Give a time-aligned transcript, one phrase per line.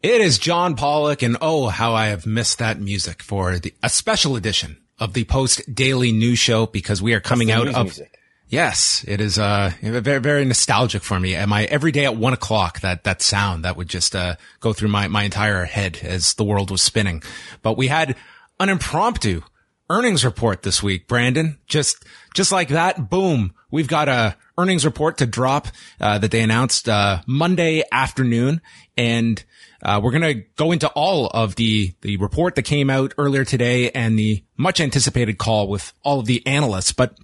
[0.00, 3.88] It is John Pollock, and oh, how I have missed that music for the, a
[3.88, 7.86] special edition of the Post Daily News Show because we are coming out of.
[7.86, 8.14] Music.
[8.46, 11.34] Yes, it is uh very very nostalgic for me.
[11.34, 14.72] And my every day at one o'clock that that sound that would just uh go
[14.72, 17.22] through my my entire head as the world was spinning.
[17.62, 18.16] But we had
[18.60, 19.42] an impromptu
[19.90, 21.58] earnings report this week, Brandon.
[21.66, 25.68] Just just like that, boom, we've got a earnings report to drop
[26.00, 28.62] uh, that they announced uh, Monday afternoon,
[28.96, 29.44] and
[29.82, 33.90] uh, we're gonna go into all of the the report that came out earlier today
[33.90, 37.14] and the much anticipated call with all of the analysts, but.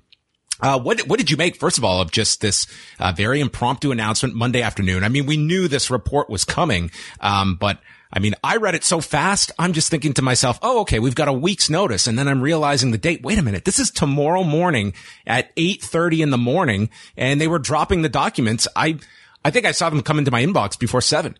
[0.60, 2.68] Uh, what what did you make first of all of just this
[3.00, 5.02] uh, very impromptu announcement Monday afternoon?
[5.02, 7.80] I mean, we knew this report was coming, um, but
[8.12, 9.50] I mean, I read it so fast.
[9.58, 12.40] I'm just thinking to myself, "Oh, okay, we've got a week's notice," and then I'm
[12.40, 13.24] realizing the date.
[13.24, 14.94] Wait a minute, this is tomorrow morning
[15.26, 18.68] at 8:30 in the morning, and they were dropping the documents.
[18.76, 18.98] I
[19.44, 21.36] I think I saw them come into my inbox before seven.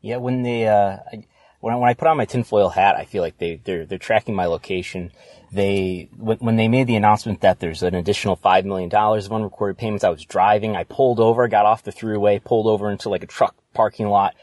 [0.00, 1.24] Yeah, when they uh, I,
[1.60, 3.98] when I, when I put on my tinfoil hat, I feel like they they're they're
[3.98, 5.10] tracking my location.
[5.52, 9.32] They when, when they made the announcement that there's an additional five million dollars of
[9.32, 10.76] unrecorded payments, I was driving.
[10.76, 14.34] I pulled over, got off the throughway, pulled over into like a truck parking lot,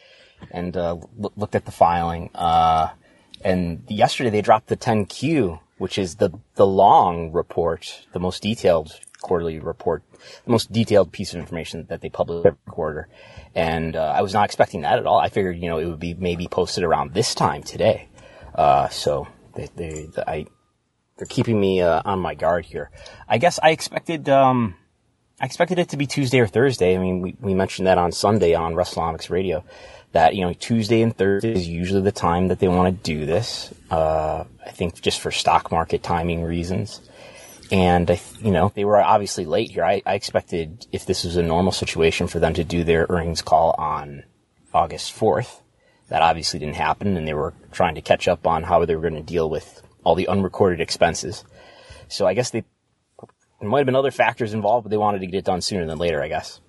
[0.52, 2.30] and uh, l- looked at the filing.
[2.34, 2.90] Uh,
[3.44, 9.00] and yesterday they dropped the 10Q, which is the the long report, the most detailed
[9.22, 10.04] quarterly report,
[10.46, 13.08] the most detailed piece of information that they publish every quarter.
[13.56, 15.20] And uh, I was not expecting that at all.
[15.20, 18.08] I figured, you know, it would be maybe posted around this time today.
[18.56, 20.46] Uh, so they, they, the, I,
[21.18, 22.90] they're keeping me uh, on my guard here.
[23.28, 24.76] I guess I expected, um,
[25.40, 26.96] I expected it to be Tuesday or Thursday.
[26.96, 29.64] I mean, we, we mentioned that on Sunday on Wrestlenomics Radio
[30.14, 33.26] that, you know, Tuesday and Thursday is usually the time that they want to do
[33.26, 33.74] this.
[33.90, 37.02] Uh, I think just for stock market timing reasons.
[37.72, 39.84] And I, you know, they were obviously late here.
[39.84, 43.42] I, I expected if this was a normal situation for them to do their earnings
[43.42, 44.24] call on
[44.74, 45.62] August 4th.
[46.10, 49.02] That obviously didn't happen and they were trying to catch up on how they were
[49.02, 51.44] going to deal with all the unrecorded expenses.
[52.08, 52.64] So I guess they,
[53.60, 55.86] there might have been other factors involved, but they wanted to get it done sooner
[55.86, 56.60] than later, I guess.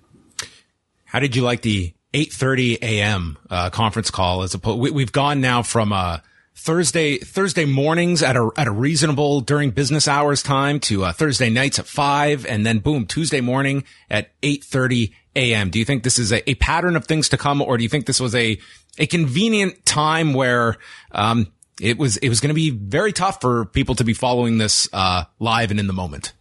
[1.03, 3.37] How did you like the 8:30 a.m.
[3.49, 4.79] Uh, conference call as opposed?
[4.79, 6.19] We, we've gone now from uh,
[6.55, 11.49] Thursday Thursday mornings at a at a reasonable during business hours time to uh, Thursday
[11.49, 15.69] nights at five, and then boom Tuesday morning at 8:30 a.m.
[15.69, 17.89] Do you think this is a, a pattern of things to come, or do you
[17.89, 18.57] think this was a
[18.97, 20.77] a convenient time where
[21.11, 21.51] um,
[21.81, 24.87] it was it was going to be very tough for people to be following this
[24.93, 26.31] uh, live and in the moment?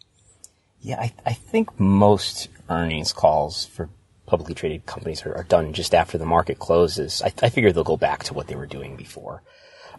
[0.81, 3.88] Yeah, I, I think most earnings calls for
[4.26, 7.20] publicly traded companies are, are done just after the market closes.
[7.20, 9.42] I, I figure they'll go back to what they were doing before.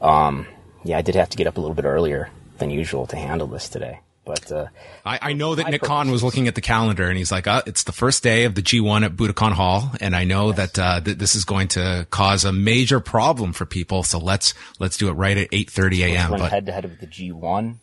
[0.01, 0.47] Um,
[0.83, 3.47] yeah, I did have to get up a little bit earlier than usual to handle
[3.47, 4.00] this today.
[4.23, 4.66] But uh,
[5.06, 7.61] I, I know that Nick Khan was looking at the calendar and he's like, uh,
[7.67, 9.91] it's the first day of the G1 at Budokan Hall.
[10.01, 13.67] And I know that, uh, th- this is going to cause a major problem for
[13.67, 14.01] people.
[14.01, 16.31] So let's, let's do it right at 8.30 a.m.
[16.31, 17.75] But head to head with the G1.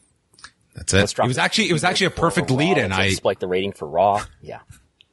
[0.75, 1.17] that's it.
[1.17, 2.77] It was actually, it was actually a perfect lead.
[2.77, 4.25] And I, just like the rating for Raw.
[4.41, 4.61] Yeah.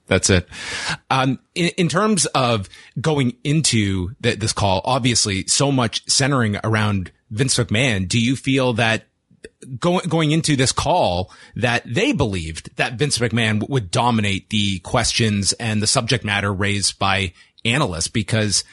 [0.09, 0.49] That's it.
[1.11, 2.67] Um, in, in terms of
[2.99, 8.07] going into th- this call, obviously so much centering around Vince McMahon.
[8.07, 9.05] Do you feel that
[9.79, 15.53] going, going into this call that they believed that Vince McMahon would dominate the questions
[15.53, 17.31] and the subject matter raised by
[17.63, 18.07] analysts?
[18.07, 18.63] Because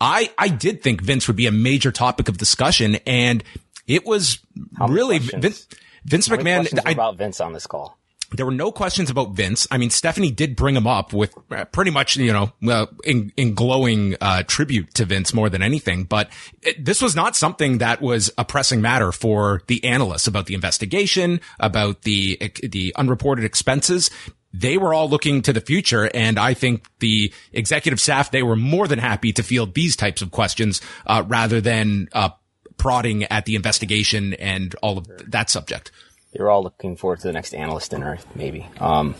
[0.00, 3.42] I, I did think Vince would be a major topic of discussion and
[3.88, 4.38] it was
[4.78, 5.18] How really?
[5.18, 5.66] Vince,
[6.04, 6.78] Vince McMahon.
[6.86, 7.98] I- about Vince on this call?
[8.36, 9.66] There were no questions about Vince.
[9.70, 13.32] I mean, Stephanie did bring him up with uh, pretty much, you know, uh, in,
[13.36, 16.04] in glowing, uh, tribute to Vince more than anything.
[16.04, 16.30] But
[16.62, 20.54] it, this was not something that was a pressing matter for the analysts about the
[20.54, 24.10] investigation, about the, the unreported expenses.
[24.52, 26.10] They were all looking to the future.
[26.14, 30.22] And I think the executive staff, they were more than happy to field these types
[30.22, 32.30] of questions, uh, rather than, uh,
[32.78, 35.90] prodding at the investigation and all of that subject.
[36.36, 38.68] They were all looking forward to the next analyst dinner, maybe.
[38.78, 39.14] Um,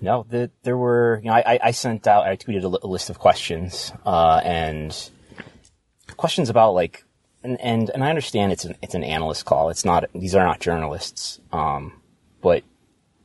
[0.00, 3.10] no, the, there were, you know, I, I sent out, I tweeted a, a list
[3.10, 4.96] of questions, uh, and
[6.16, 7.04] questions about like,
[7.42, 9.70] and, and, and I understand it's an, it's an analyst call.
[9.70, 11.40] It's not, these are not journalists.
[11.52, 12.00] Um,
[12.40, 12.62] but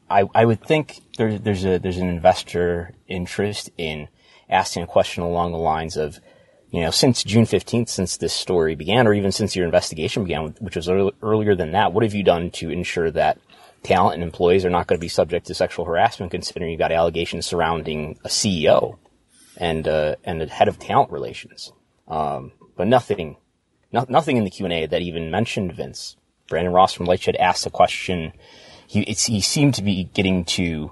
[0.10, 4.08] I, I would think there, there's a, there's an investor interest in
[4.50, 6.20] asking a question along the lines of,
[6.72, 10.56] you know, since June 15th, since this story began, or even since your investigation began,
[10.60, 13.40] which was earlier than that, what have you done to ensure that
[13.84, 16.92] talent and employees are not going to be subject to sexual harassment, considering you've got
[16.92, 18.98] allegations surrounding a CEO
[19.56, 21.72] and uh, and a head of talent relations?
[22.08, 23.38] Um, but nothing,
[23.92, 26.18] no, nothing in the Q and A that even mentioned Vince.
[26.50, 28.34] Brandon Ross from Lightshed asked a question.
[28.88, 30.92] He he seemed to be getting to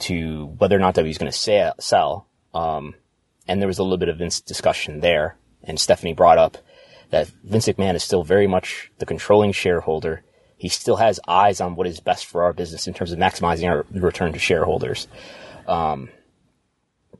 [0.00, 2.26] to whether or not W was going to sell.
[2.52, 2.94] Um,
[3.48, 5.36] and there was a little bit of discussion there.
[5.62, 6.58] And Stephanie brought up
[7.10, 10.22] that Vince McMahon is still very much the controlling shareholder.
[10.56, 13.68] He still has eyes on what is best for our business in terms of maximizing
[13.68, 15.06] our return to shareholders.
[15.66, 16.10] Um,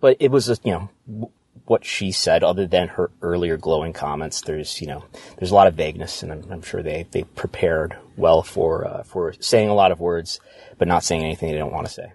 [0.01, 1.31] but it was, you know,
[1.67, 4.41] what she said other than her earlier glowing comments.
[4.41, 5.05] There's, you know,
[5.39, 9.03] there's a lot of vagueness and I'm, I'm sure they, they prepared well for, uh,
[9.03, 10.41] for saying a lot of words,
[10.79, 12.13] but not saying anything they don't want to say.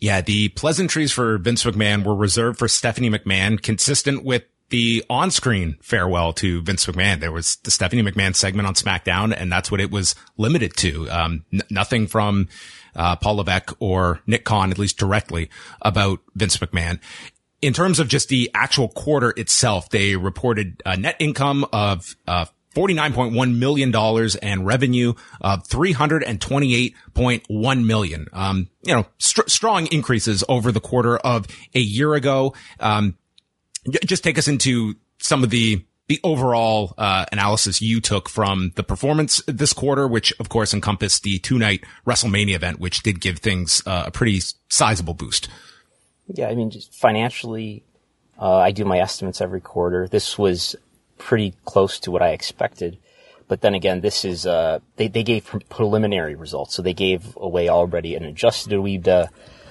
[0.00, 5.76] Yeah, the pleasantries for Vince McMahon were reserved for Stephanie McMahon, consistent with the on-screen
[5.82, 7.20] farewell to Vince McMahon.
[7.20, 11.10] There was the Stephanie McMahon segment on SmackDown, and that's what it was limited to.
[11.10, 12.48] Um, n- nothing from
[12.96, 15.50] uh, Paul Levesque or Nick Khan, at least directly,
[15.82, 16.98] about Vince McMahon.
[17.60, 22.46] In terms of just the actual quarter itself, they reported a net income of uh,
[22.74, 23.94] $49.1 million
[24.42, 28.26] and revenue of 328.1 million.
[28.32, 32.54] Um, you know, st- strong increases over the quarter of a year ago.
[32.78, 33.16] Um,
[34.04, 38.82] just take us into some of the the overall uh, analysis you took from the
[38.82, 43.38] performance this quarter, which of course encompassed the two night WrestleMania event, which did give
[43.38, 45.48] things uh, a pretty sizable boost.
[46.26, 47.84] Yeah, I mean, just financially,
[48.40, 50.08] uh, I do my estimates every quarter.
[50.08, 50.74] This was
[51.20, 52.98] pretty close to what I expected.
[53.46, 56.74] But then again, this is, uh, they, they gave preliminary results.
[56.74, 59.28] So they gave away already an adjusted EBITDA,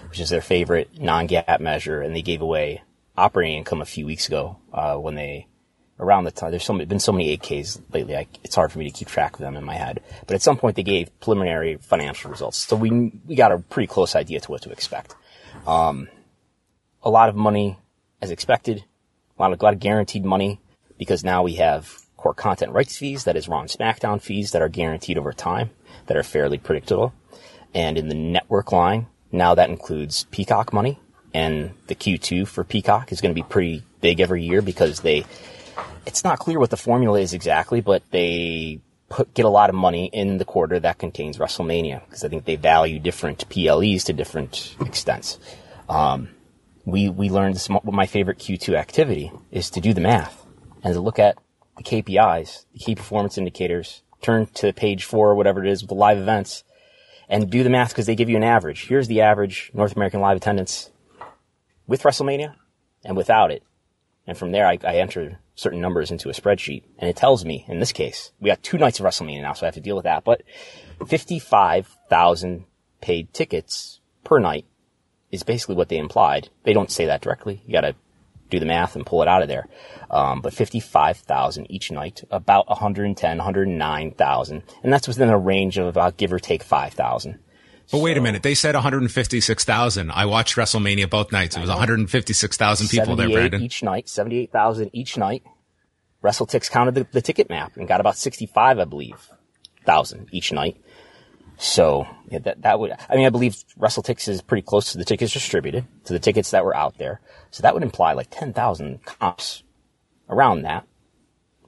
[0.10, 2.84] which is their favorite non-GAAP measure, and they gave away
[3.18, 5.48] operating income a few weeks ago, uh, when they,
[6.00, 8.80] around the time, there's so many, been so many 8Ks lately, I, it's hard for
[8.80, 10.02] me to keep track of them in my head.
[10.28, 12.58] But at some point they gave preliminary financial results.
[12.58, 15.16] So we, we got a pretty close idea to what to expect.
[15.68, 16.08] Um,
[17.04, 17.78] a lot of money
[18.22, 18.84] as expected,
[19.38, 20.60] a lot of, a lot of guaranteed money
[21.00, 24.62] because now we have core content rights fees, that is Raw and SmackDown fees that
[24.62, 25.72] are guaranteed over time,
[26.06, 27.14] that are fairly predictable.
[27.74, 31.00] And in the network line, now that includes Peacock money,
[31.34, 35.26] and the Q2 for Peacock is going to be pretty big every year because they,
[36.06, 39.76] it's not clear what the formula is exactly, but they put, get a lot of
[39.76, 44.14] money in the quarter that contains WrestleMania because I think they value different PLEs to
[44.14, 45.40] different extents.
[45.88, 46.30] Um,
[46.86, 50.39] we, we learned this, my favorite Q2 activity is to do the math
[50.84, 51.38] and to look at
[51.78, 55.90] the KPIs, the key performance indicators, turn to page four or whatever it is with
[55.90, 56.64] the live events
[57.30, 58.88] and do the math because they give you an average.
[58.88, 60.90] Here's the average North American live attendance
[61.88, 62.56] with WrestleMania
[63.04, 63.64] and without it.
[64.28, 67.66] And from there, I, I enter certain numbers into a spreadsheet and it tells me,
[67.68, 69.96] in this case, we got two nights of WrestleMania now, so I have to deal
[69.96, 70.42] with that, but
[71.08, 72.66] 55,000
[73.02, 74.66] paid tickets per night
[75.32, 76.50] is basically what they implied.
[76.64, 77.62] They don't say that directly.
[77.66, 77.96] You gotta
[78.50, 79.68] do the math and pull it out of there.
[80.10, 84.64] Um, but 55,000 each night, about 110, 109,000.
[84.84, 87.40] And that's within a range of about give or take 5,000.
[87.92, 88.44] But so, wait a minute.
[88.44, 90.12] They said 156,000.
[90.12, 91.58] I watched WrestleMania both nights.
[91.58, 93.62] It was 156,000 people there, Brandon.
[93.62, 95.44] Each night, 78,000 each night.
[96.24, 99.30] WrestleTix counted the, the ticket map and got about 65, I believe,
[99.86, 100.78] thousand each night.
[101.62, 104.98] So yeah, that that would I mean I believe Russell WrestleTix is pretty close to
[104.98, 107.20] the tickets distributed to the tickets that were out there.
[107.52, 109.64] So that would imply like ten thousand comps
[110.30, 110.88] around that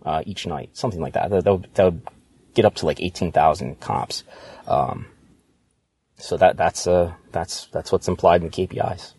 [0.05, 1.29] uh, each night, something like that.
[1.29, 2.01] That, that, would, that would
[2.53, 4.23] get up to like eighteen thousand comps.
[4.65, 5.07] Um,
[6.17, 9.13] so that that's uh that's that's what's implied in the KPIs.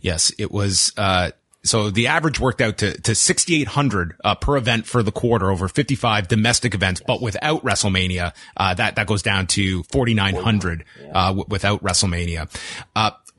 [0.00, 1.30] Yes, it was uh,
[1.62, 5.68] so the average worked out to, to 6,800 uh, per event for the quarter over
[5.68, 11.44] 55 domestic events, but without WrestleMania, uh, that, that goes down to 4,900, uh, w-
[11.48, 12.48] without WrestleMania.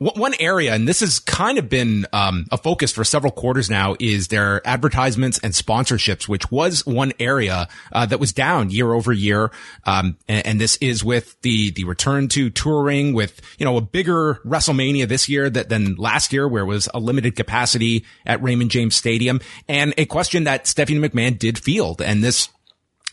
[0.02, 3.94] One area, and this has kind of been um, a focus for several quarters now,
[4.00, 9.12] is their advertisements and sponsorships, which was one area uh, that was down year over
[9.12, 9.52] year.
[9.84, 13.80] Um, and, and, this is with the the return to touring, with you know a
[13.80, 18.42] bigger WrestleMania this year that, than last year, where it was a limited capacity at
[18.42, 22.48] Raymond James Stadium, and a question that Stephanie McMahon did field, and this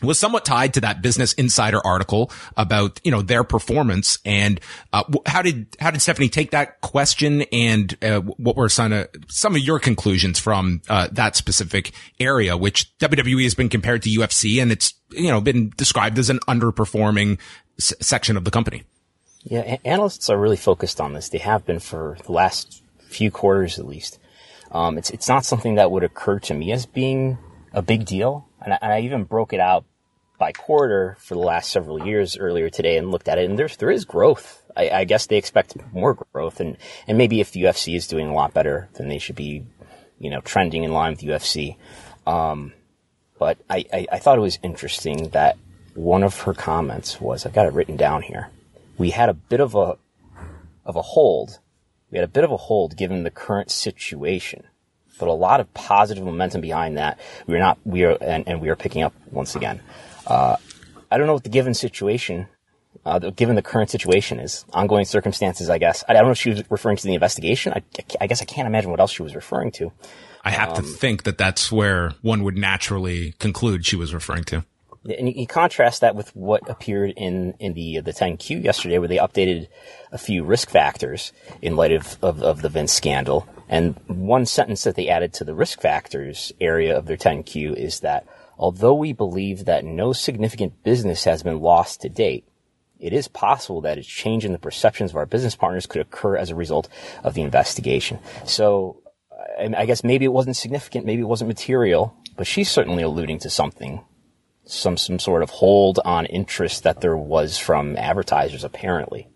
[0.02, 4.60] was somewhat tied to that Business Insider article about you know their performance and
[4.92, 9.08] uh, how did how did Stephanie take that question and uh, what were some of
[9.28, 14.10] some of your conclusions from uh, that specific area, which WWE has been compared to
[14.10, 17.38] UFC and it's you know been described as an underperforming
[17.78, 18.84] s- section of the company.
[19.42, 21.30] Yeah, analysts are really focused on this.
[21.30, 24.18] They have been for the last few quarters at least.
[24.70, 27.38] Um, it's it's not something that would occur to me as being
[27.72, 29.84] a big deal, and I, and I even broke it out
[30.40, 33.76] by quarter for the last several years earlier today and looked at it, and there's
[33.76, 34.62] there is growth.
[34.76, 38.26] I, I, guess they expect more growth, and and maybe if the UFC is doing
[38.28, 39.64] a lot better, then they should be,
[40.18, 41.76] you know, trending in line with UFC.
[42.26, 42.72] Um,
[43.38, 45.56] but I, I, I thought it was interesting that
[45.94, 48.48] one of her comments was I've got it written down here.
[48.96, 49.98] We had a bit of a
[50.86, 51.58] of a hold.
[52.10, 54.64] We had a bit of a hold given the current situation
[55.18, 57.20] but a lot of positive momentum behind that.
[57.46, 59.80] We are not, we are, and, and we are picking up once again.
[60.26, 60.56] Uh,
[61.10, 62.46] I don't know what the given situation,
[63.04, 64.64] uh, the, given the current situation is.
[64.72, 66.04] Ongoing circumstances, I guess.
[66.08, 67.72] I, I, don't know if she was referring to the investigation.
[67.72, 67.82] I,
[68.20, 69.92] I, guess I can't imagine what else she was referring to.
[70.44, 74.44] I have um, to think that that's where one would naturally conclude she was referring
[74.44, 74.64] to.
[75.04, 79.08] And you, you contrast that with what appeared in, in the the 10Q yesterday, where
[79.08, 79.68] they updated
[80.12, 83.48] a few risk factors in light of, of, of the Vince scandal.
[83.68, 88.00] And one sentence that they added to the risk factors area of their 10Q is
[88.00, 88.26] that
[88.60, 92.46] Although we believe that no significant business has been lost to date,
[92.98, 96.36] it is possible that a change in the perceptions of our business partners could occur
[96.36, 96.86] as a result
[97.24, 98.18] of the investigation.
[98.44, 99.02] So,
[99.32, 103.38] uh, I guess maybe it wasn't significant, maybe it wasn't material, but she's certainly alluding
[103.38, 104.04] to something,
[104.66, 109.26] some some sort of hold on interest that there was from advertisers, apparently.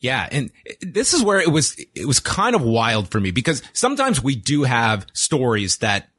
[0.00, 0.50] Yeah, and
[0.82, 4.36] this is where it was it was kind of wild for me because sometimes we
[4.36, 6.10] do have stories that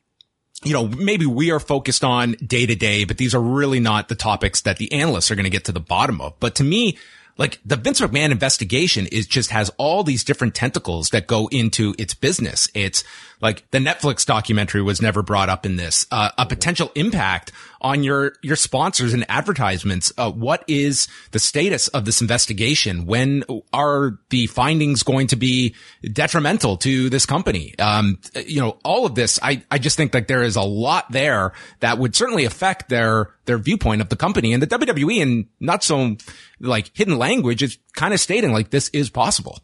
[0.63, 4.07] you know, maybe we are focused on day to day, but these are really not
[4.07, 6.39] the topics that the analysts are going to get to the bottom of.
[6.39, 6.97] But to me,
[7.37, 11.95] like the Vince McMahon investigation is just has all these different tentacles that go into
[11.97, 12.67] its business.
[12.73, 13.03] It's
[13.41, 16.05] like the Netflix documentary was never brought up in this.
[16.11, 20.13] Uh, a potential impact on your your sponsors and advertisements.
[20.17, 23.05] Uh, what is the status of this investigation?
[23.05, 25.75] When are the findings going to be
[26.13, 27.77] detrimental to this company?
[27.79, 29.39] Um, you know, all of this.
[29.41, 33.31] I I just think that there is a lot there that would certainly affect their
[33.45, 36.15] their viewpoint of the company and the WWE and not so
[36.63, 39.59] like hidden language is kind of stating like this is possible.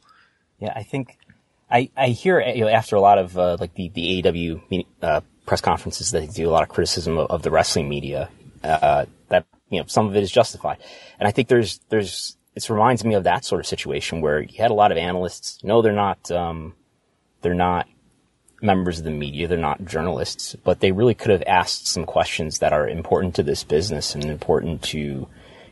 [0.59, 1.17] Yeah, I think
[1.71, 5.21] I, I hear you know, after a lot of uh, like the the AEW uh,
[5.45, 8.29] press conferences that do a lot of criticism of, of the wrestling media
[8.63, 10.77] uh, that you know some of it is justified,
[11.19, 14.57] and I think there's there's it reminds me of that sort of situation where you
[14.57, 15.63] had a lot of analysts.
[15.63, 16.73] No, they're not um,
[17.41, 17.87] they're not
[18.61, 22.59] members of the media, they're not journalists, but they really could have asked some questions
[22.59, 25.27] that are important to this business and important to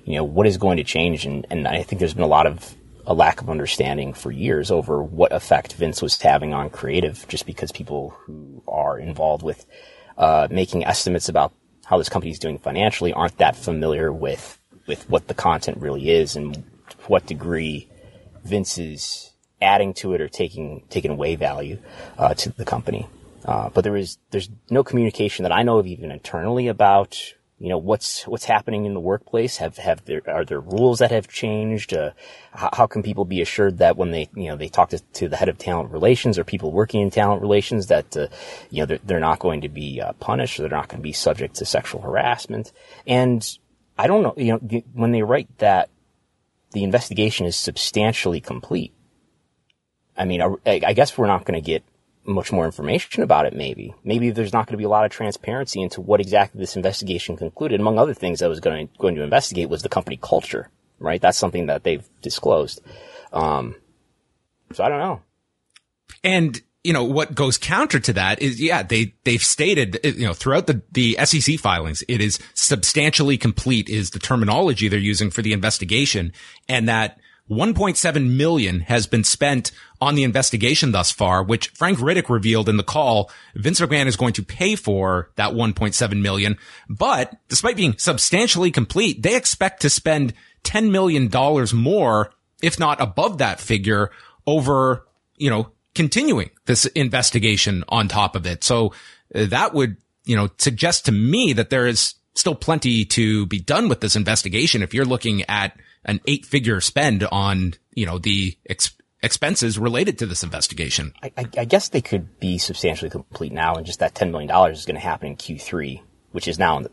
[0.08, 2.48] you know what is going to change, and and I think there's been a lot
[2.48, 2.74] of
[3.06, 7.46] a lack of understanding for years over what effect Vince was having on creative, just
[7.46, 9.66] because people who are involved with
[10.18, 11.54] uh, making estimates about
[11.86, 16.10] how this company is doing financially aren't that familiar with with what the content really
[16.10, 16.56] is and
[16.90, 17.90] to what degree
[18.46, 21.78] Vince is adding to it or taking taking away value
[22.18, 23.08] uh, to the company.
[23.44, 27.18] Uh, but there is there's no communication that I know of even internally about
[27.60, 29.58] you know what's what's happening in the workplace?
[29.58, 31.92] Have have there are there rules that have changed?
[31.92, 32.12] Uh,
[32.52, 35.36] how, can people be assured that when they you know they talk to, to, the
[35.36, 38.28] head of talent relations or people working in talent relations that uh,
[38.70, 41.04] you know they're, they're, not going to be uh, punished or they're not going to
[41.04, 42.72] be subject to sexual harassment?
[43.06, 43.58] And
[44.00, 45.90] i don't know you know when they write that
[46.74, 48.94] the investigation is substantially complete.
[50.16, 51.84] I mean i, I guess we're not going to get
[52.28, 53.96] much more information about it, maybe.
[54.04, 57.38] Maybe there's not going to be a lot of transparency into what exactly this investigation
[57.38, 57.80] concluded.
[57.80, 60.70] Among other things I was going to, going to investigate was the company culture,
[61.00, 61.22] right?
[61.22, 62.82] That's something that they've disclosed.
[63.32, 63.76] Um,
[64.74, 65.22] so I don't know.
[66.24, 70.34] And, you know, what goes counter to that is, yeah, they, they've stated, you know,
[70.34, 75.42] throughout the, the SEC filings, it is substantially complete is the terminology they're using for
[75.42, 76.34] the investigation
[76.68, 77.20] and that
[77.50, 82.78] 1.7 million has been spent on the investigation thus far, which Frank Riddick revealed in
[82.78, 83.32] the call.
[83.56, 86.58] Vince McMahon is going to pay for that 1.7 million,
[86.90, 91.30] but despite being substantially complete, they expect to spend $10 million
[91.74, 94.12] more, if not above that figure
[94.46, 95.06] over,
[95.38, 98.64] you know, continuing this investigation on top of it.
[98.64, 98.94] So
[99.34, 103.60] uh, that would, you know, suggest to me that there is still plenty to be
[103.60, 104.84] done with this investigation.
[104.84, 105.78] If you're looking at
[106.08, 111.14] an eight figure spend on, you know, the ex- expenses related to this investigation.
[111.22, 114.86] I, I, guess they could be substantially complete now and just that $10 million is
[114.86, 116.84] going to happen in Q3, which is now,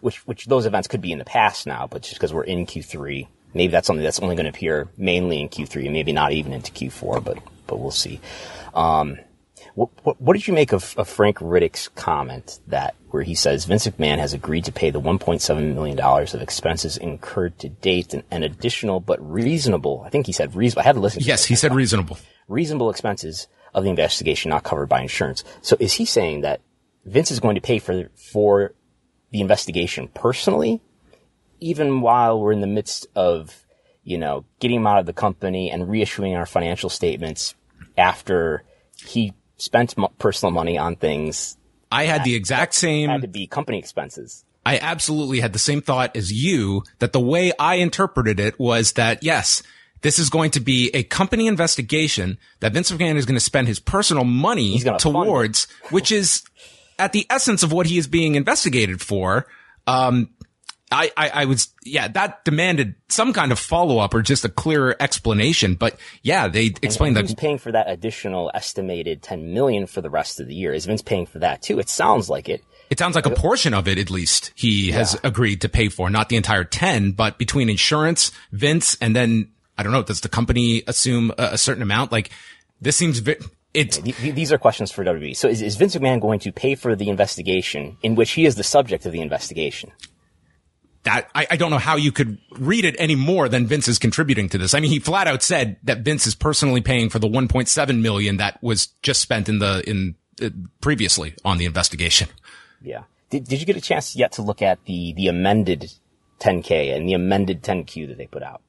[0.00, 2.66] which which those events could be in the past now, but just because we're in
[2.66, 6.32] Q3, maybe that's something that's only going to appear mainly in Q3 and maybe not
[6.32, 8.20] even into Q4, but but we'll see.
[8.74, 9.18] Um,
[9.78, 13.64] what, what, what, did you make of, of, Frank Riddick's comment that where he says
[13.64, 18.12] Vince McMahon has agreed to pay the 1.7 million dollars of expenses incurred to date
[18.12, 20.02] and, and, additional but reasonable?
[20.04, 20.80] I think he said reasonable.
[20.80, 21.22] I had to listen.
[21.22, 22.18] yes, he said reasonable.
[22.48, 25.44] Reasonable expenses of the investigation not covered by insurance.
[25.62, 26.60] So is he saying that
[27.04, 28.74] Vince is going to pay for for
[29.30, 30.80] the investigation personally,
[31.60, 33.64] even while we're in the midst of
[34.02, 37.54] you know getting him out of the company and reissuing our financial statements
[37.96, 38.64] after
[38.96, 41.56] he spent personal money on things.
[41.90, 43.08] I had the exact same.
[43.08, 44.44] Had to be company expenses.
[44.64, 48.92] I absolutely had the same thought as you that the way I interpreted it was
[48.92, 49.62] that yes,
[50.02, 53.66] this is going to be a company investigation that Vince McMahon is going to spend
[53.66, 56.42] his personal money towards, which is
[56.98, 59.46] at the essence of what he is being investigated for.
[59.86, 60.30] Um,
[60.90, 64.48] I, I, I was, yeah, that demanded some kind of follow up or just a
[64.48, 65.74] clearer explanation.
[65.74, 67.22] But yeah, they explained that.
[67.22, 70.72] Who's paying for that additional estimated 10 million for the rest of the year?
[70.72, 71.78] Is Vince paying for that too?
[71.78, 72.64] It sounds like it.
[72.90, 74.96] It sounds like a portion of it, at least, he yeah.
[74.96, 79.50] has agreed to pay for, not the entire 10, but between insurance, Vince, and then,
[79.76, 82.12] I don't know, does the company assume a, a certain amount?
[82.12, 82.30] Like,
[82.80, 83.36] this seems, vi-
[83.74, 85.36] it, these are questions for WWE.
[85.36, 88.54] So is, is Vince McMahon going to pay for the investigation in which he is
[88.54, 89.92] the subject of the investigation?
[91.04, 93.98] That I, I, don't know how you could read it any more than Vince is
[93.98, 94.74] contributing to this.
[94.74, 98.38] I mean, he flat out said that Vince is personally paying for the 1.7 million
[98.38, 100.50] that was just spent in the in uh,
[100.80, 102.28] previously on the investigation.
[102.82, 103.04] Yeah.
[103.30, 105.92] Did, did you get a chance yet to look at the the amended
[106.40, 108.62] 10K and the amended 10Q that they put out?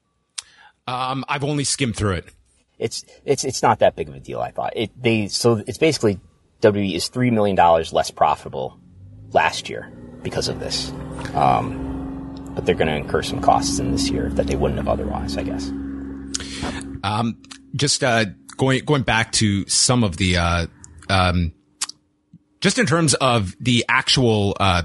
[0.88, 2.25] Um, I've only skimmed through it.
[2.77, 4.39] It's it's it's not that big of a deal.
[4.39, 4.91] I thought it.
[5.00, 6.19] They so it's basically
[6.62, 8.79] WWE is three million dollars less profitable
[9.33, 9.91] last year
[10.24, 10.91] because of this.
[11.33, 11.88] Um,
[12.59, 15.37] but they're going to incur some costs in this year that they wouldn't have otherwise,
[15.37, 15.69] I guess.
[17.05, 17.41] Um,
[17.73, 18.25] just uh,
[18.57, 20.67] going going back to some of the uh,
[21.10, 21.53] um,
[22.60, 24.84] just in terms of the actual uh,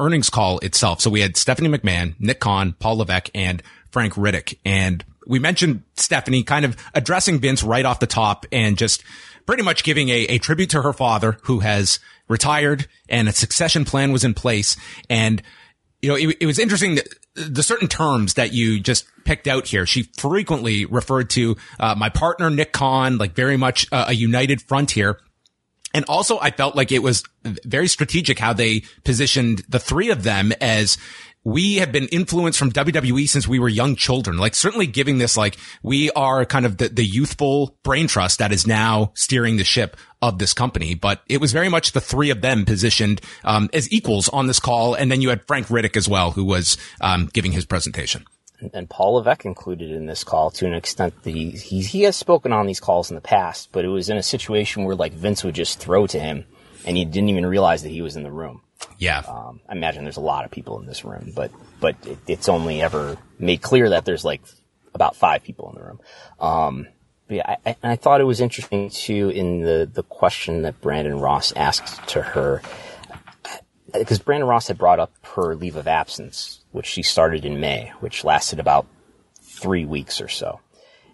[0.00, 1.00] earnings call itself.
[1.00, 5.84] So we had Stephanie McMahon, Nick Khan, Paul Levesque, and Frank Riddick, and we mentioned
[5.94, 9.04] Stephanie kind of addressing Vince right off the top and just
[9.46, 13.84] pretty much giving a, a tribute to her father who has retired and a succession
[13.84, 14.76] plan was in place
[15.08, 15.40] and
[16.02, 19.66] you know, it, it was interesting that the certain terms that you just picked out
[19.66, 19.86] here.
[19.86, 24.60] She frequently referred to uh, my partner Nick Khan, like very much uh, a united
[24.60, 25.20] front here.
[25.94, 30.22] And also, I felt like it was very strategic how they positioned the three of
[30.22, 30.96] them as
[31.44, 34.38] we have been influenced from WWE since we were young children.
[34.38, 38.52] Like certainly giving this, like we are kind of the, the youthful brain trust that
[38.52, 40.94] is now steering the ship of this company.
[40.94, 44.60] But it was very much the three of them positioned, um, as equals on this
[44.60, 44.94] call.
[44.94, 48.24] And then you had Frank Riddick as well, who was, um, giving his presentation.
[48.72, 52.14] And Paul Levesque included in this call to an extent that he, he, he has
[52.14, 55.12] spoken on these calls in the past, but it was in a situation where like
[55.12, 56.44] Vince would just throw to him
[56.86, 58.62] and he didn't even realize that he was in the room.
[58.98, 59.22] Yeah.
[59.26, 62.48] Um, I imagine there's a lot of people in this room, but but it, it's
[62.48, 64.42] only ever made clear that there's like
[64.94, 66.00] about five people in the room.
[66.38, 66.88] Um,
[67.28, 71.18] yeah, I, I, I thought it was interesting too in the the question that Brandon
[71.18, 72.62] Ross asked to her
[73.92, 77.92] because Brandon Ross had brought up her leave of absence, which she started in May,
[78.00, 78.86] which lasted about
[79.42, 80.60] three weeks or so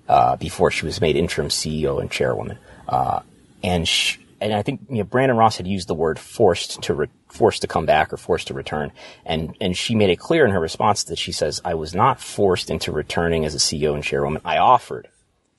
[0.09, 2.59] uh, before she was made interim CEO and chairwoman.
[2.89, 3.21] Uh,
[3.63, 7.09] and she, and I think you know Brandon Ross had used the word forced to
[7.29, 8.93] forced to come back or forced to return,
[9.25, 12.21] and and she made it clear in her response that she says I was not
[12.21, 14.43] forced into returning as a CEO and chairwoman.
[14.45, 15.09] I offered.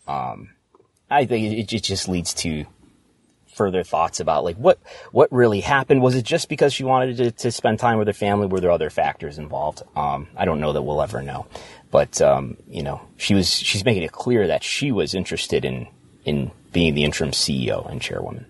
[0.08, 0.52] Um,
[1.10, 2.66] I think it, it just leads to
[3.54, 4.80] further thoughts about like what
[5.12, 6.02] what really happened.
[6.02, 8.48] Was it just because she wanted to, to spend time with her family?
[8.48, 9.84] Were there other factors involved?
[9.96, 11.46] Um, I don't know that we'll ever know.
[11.92, 15.88] But um, you know, she was she's making it clear that she was interested in
[16.26, 18.46] in being the interim CEO and chairwoman.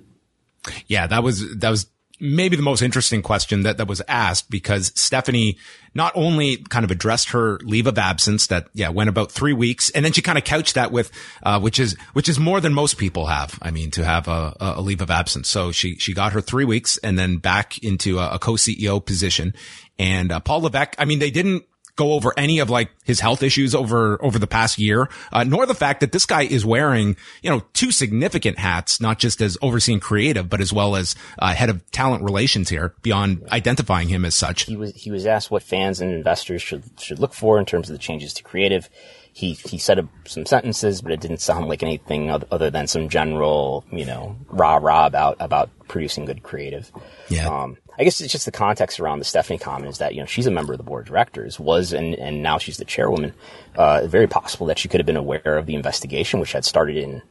[0.87, 1.87] Yeah, that was, that was
[2.19, 5.57] maybe the most interesting question that, that was asked because Stephanie
[5.95, 9.89] not only kind of addressed her leave of absence that, yeah, went about three weeks.
[9.89, 11.11] And then she kind of couched that with,
[11.43, 13.57] uh, which is, which is more than most people have.
[13.61, 15.49] I mean, to have a, a leave of absence.
[15.49, 19.53] So she, she got her three weeks and then back into a, a co-CEO position.
[19.97, 21.65] And uh, Paul Levesque, I mean, they didn't
[21.99, 25.65] go over any of like his health issues over over the past year, uh, nor
[25.65, 29.57] the fact that this guy is wearing you know two significant hats, not just as
[29.61, 32.93] overseeing creative, but as well as uh, head of talent relations here.
[33.01, 36.83] Beyond identifying him as such, he was he was asked what fans and investors should
[36.97, 38.89] should look for in terms of the changes to creative.
[39.33, 43.85] He he said some sentences, but it didn't sound like anything other than some general,
[43.91, 46.91] you know, rah rah about about producing good creative.
[47.29, 47.47] Yeah.
[47.47, 50.25] Um, I guess it's just the context around the Stephanie comment is that you know
[50.25, 53.33] she's a member of the board of directors, was and and now she's the chairwoman.
[53.75, 56.97] Uh, very possible that she could have been aware of the investigation, which had started
[56.97, 57.21] in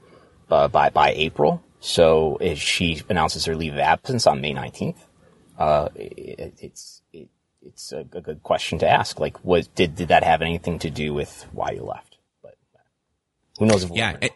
[0.51, 1.63] uh, by by April.
[1.81, 5.03] So if she announces her leave of absence on May nineteenth,
[5.59, 6.98] uh, it, it's it,
[7.63, 9.19] it's a, a, good question to ask.
[9.19, 12.17] Like, was did did that have anything to do with why you left?
[12.43, 12.57] But
[13.59, 13.85] who knows?
[13.85, 14.17] If yeah.
[14.21, 14.33] It,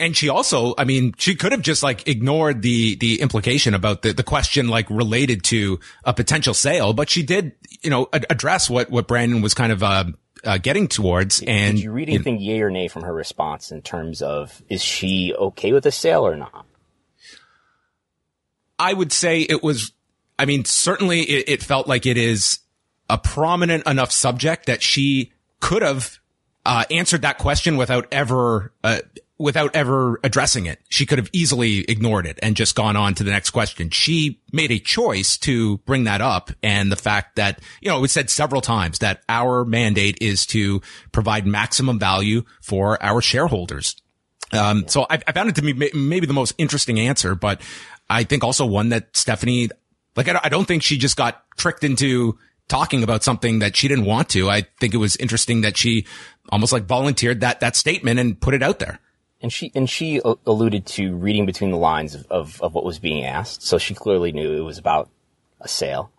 [0.00, 4.00] and she also, I mean, she could have just like ignored the, the implication about
[4.00, 8.70] the, the question like related to a potential sale, but she did, you know, address
[8.70, 10.04] what, what Brandon was kind of, uh,
[10.42, 11.42] uh, getting towards.
[11.42, 14.62] And did you read anything in, yay or nay from her response in terms of
[14.70, 16.64] is she okay with a sale or not?
[18.78, 19.92] I would say it was.
[20.40, 22.60] I mean, certainly it, it felt like it is
[23.10, 26.18] a prominent enough subject that she could have
[26.64, 29.00] uh, answered that question without ever uh,
[29.36, 30.80] without ever addressing it.
[30.88, 33.90] She could have easily ignored it and just gone on to the next question.
[33.90, 36.50] She made a choice to bring that up.
[36.62, 40.46] And the fact that, you know, it was said several times that our mandate is
[40.46, 40.80] to
[41.12, 43.96] provide maximum value for our shareholders.
[44.52, 47.62] Um, so I, I, found it to be maybe the most interesting answer, but
[48.10, 49.70] I think also one that Stephanie,
[50.16, 54.04] like, I don't think she just got tricked into talking about something that she didn't
[54.04, 54.48] want to.
[54.48, 56.06] I think it was interesting that she
[56.50, 59.00] almost like volunteered that, that statement and put it out there
[59.42, 62.98] and she and she alluded to reading between the lines of, of, of, what was
[62.98, 65.08] being asked, so she clearly knew it was about
[65.60, 66.10] a sale.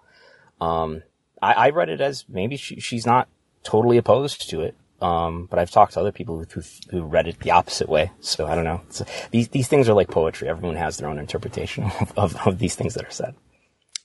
[0.59, 1.03] Um,
[1.41, 3.27] I, I, read it as maybe she, she's not
[3.63, 7.39] totally opposed to it, um, but I've talked to other people who, who, read it
[7.39, 8.11] the opposite way.
[8.21, 8.81] So I don't know.
[9.31, 10.47] these these things are like poetry.
[10.47, 13.35] Everyone has their own interpretation of, of, of these things that are said.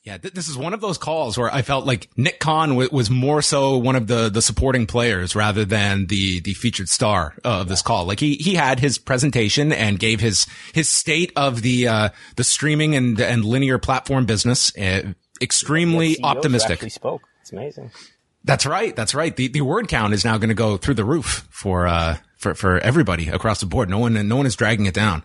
[0.07, 2.89] Yeah, th- this is one of those calls where I felt like Nick Khan w-
[2.93, 7.35] was more so one of the the supporting players rather than the the featured star
[7.43, 8.05] of this call.
[8.05, 12.45] Like he he had his presentation and gave his his state of the uh, the
[12.45, 14.73] streaming and and linear platform business.
[14.79, 16.75] Uh, extremely optimistic.
[16.75, 17.23] Actually spoke.
[17.41, 17.91] It's amazing.
[18.45, 18.95] That's right.
[18.95, 19.35] That's right.
[19.35, 22.55] The the word count is now going to go through the roof for uh for
[22.55, 23.91] for everybody across the board.
[23.91, 25.25] No one no one is dragging it down.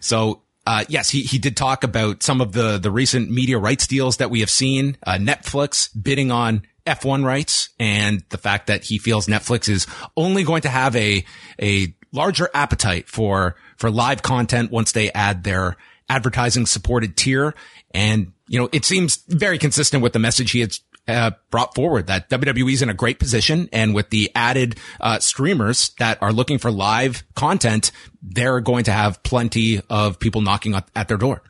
[0.00, 3.86] So uh, yes, he, he did talk about some of the, the recent media rights
[3.86, 4.96] deals that we have seen.
[5.04, 10.44] Uh, Netflix bidding on F1 rights and the fact that he feels Netflix is only
[10.44, 11.24] going to have a,
[11.60, 15.76] a larger appetite for, for live content once they add their
[16.08, 17.54] advertising supported tier.
[17.92, 20.76] And, you know, it seems very consistent with the message he had
[21.08, 25.18] uh, brought forward that WWE is in a great position, and with the added uh,
[25.18, 27.90] streamers that are looking for live content,
[28.22, 31.42] they're going to have plenty of people knocking at their door.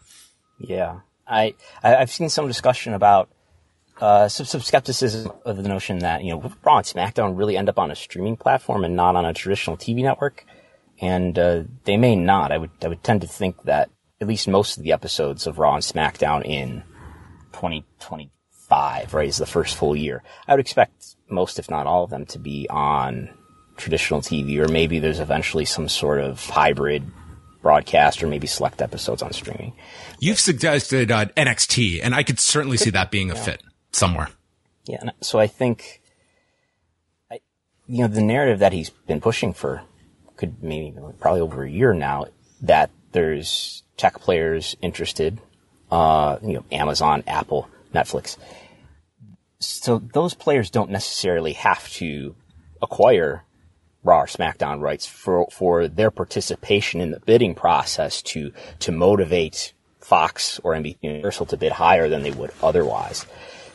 [0.59, 3.29] Yeah, I I've seen some discussion about
[4.01, 7.69] uh, some, some skepticism of the notion that you know Raw and SmackDown really end
[7.69, 10.47] up on a streaming platform and not on a traditional TV network,
[11.01, 12.53] and uh, they may not.
[12.53, 15.59] I would I would tend to think that at least most of the episodes of
[15.59, 16.85] Raw and SmackDown in
[17.53, 18.31] 2020
[18.73, 20.23] five, right, is the first full year.
[20.49, 23.29] I would expect most, if not all of them, to be on
[23.77, 27.05] traditional TV, or maybe there's eventually some sort of hybrid
[27.61, 29.75] broadcast, or maybe select episodes on streaming.
[30.21, 33.43] You've suggested uh, NXT, and I could certainly see that being a yeah.
[33.43, 34.29] fit somewhere.
[34.87, 36.01] Yeah, so I think,
[37.31, 37.41] I,
[37.87, 39.83] you know, the narrative that he's been pushing for
[40.37, 42.25] could maybe probably over a year now
[42.63, 45.43] that there's tech players interested,
[45.91, 48.39] uh, you know, Amazon, Apple, Netflix,
[49.65, 52.35] so those players don't necessarily have to
[52.81, 53.45] acquire
[54.05, 59.73] Raw or SmackDown rights for for their participation in the bidding process to to motivate
[60.01, 63.27] Fox or NBC Universal to bid higher than they would otherwise.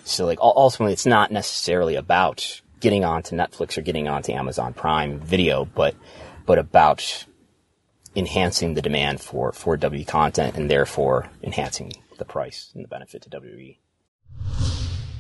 [0.04, 5.20] So like ultimately, it's not necessarily about getting onto Netflix or getting onto Amazon Prime
[5.20, 5.96] Video, but
[6.46, 7.26] but about
[8.16, 13.22] enhancing the demand for for W content and therefore enhancing the price and the benefit
[13.22, 13.78] to WWE.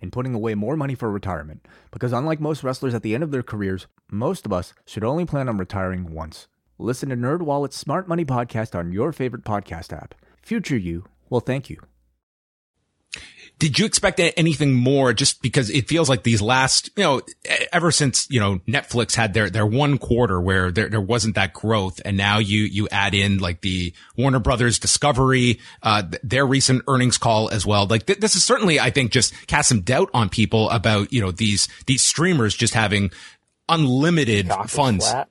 [0.00, 1.66] and putting away more money for retirement.
[1.90, 5.24] Because unlike most wrestlers at the end of their careers, most of us should only
[5.24, 6.48] plan on retiring once.
[6.78, 10.14] Listen to NerdWallet's Smart Money podcast on your favorite podcast app.
[10.42, 11.80] Future you will thank you.
[13.60, 17.20] Did you expect anything more just because it feels like these last, you know,
[17.70, 21.52] ever since, you know, Netflix had their, their one quarter where there, there wasn't that
[21.52, 22.00] growth.
[22.04, 27.18] And now you, you add in like the Warner Brothers Discovery, uh, their recent earnings
[27.18, 27.86] call as well.
[27.86, 31.20] Like th- this is certainly, I think, just cast some doubt on people about, you
[31.20, 33.10] know, these, these streamers just having
[33.68, 35.10] unlimited funds.
[35.10, 35.28] Flat.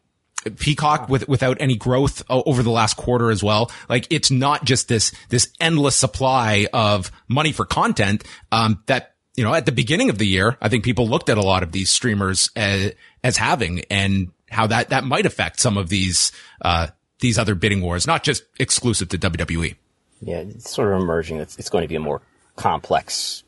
[0.57, 3.71] Peacock with, without any growth over the last quarter as well.
[3.89, 9.43] Like it's not just this, this endless supply of money for content, um, that, you
[9.43, 11.71] know, at the beginning of the year, I think people looked at a lot of
[11.71, 16.87] these streamers as, as having and how that, that might affect some of these, uh,
[17.19, 19.75] these other bidding wars, not just exclusive to WWE.
[20.21, 21.39] Yeah, it's sort of emerging.
[21.39, 22.21] It's, it's going to be a more
[22.55, 23.43] complex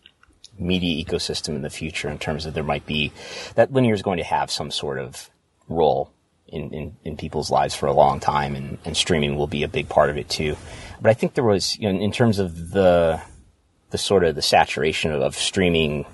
[0.59, 3.11] media ecosystem in the future in terms of there might be
[3.55, 5.29] that linear is going to have some sort of
[5.67, 6.11] role
[6.51, 9.67] in, in, in people's lives for a long time, and, and streaming will be a
[9.67, 10.55] big part of it too.
[11.01, 13.21] But I think there was, you know, in terms of the
[13.89, 16.05] the sort of the saturation of, of streaming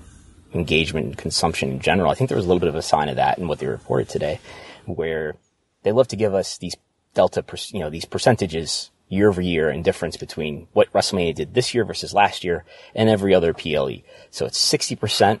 [0.52, 3.08] engagement and consumption in general, I think there was a little bit of a sign
[3.08, 4.40] of that in what they reported today,
[4.84, 5.36] where
[5.84, 6.76] they love to give us these
[7.14, 11.72] delta, you know, these percentages year over year and difference between what WrestleMania did this
[11.72, 14.02] year versus last year and every other PLE.
[14.30, 15.40] So it's 60%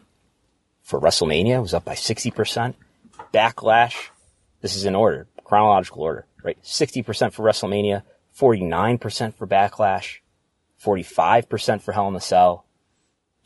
[0.82, 2.74] for WrestleMania was up by 60%.
[3.34, 4.08] Backlash
[4.60, 6.58] this is in order, chronological order, right?
[6.62, 8.02] 60% for WrestleMania,
[8.38, 10.18] 49% for Backlash,
[10.82, 12.64] 45% for Hell in a Cell,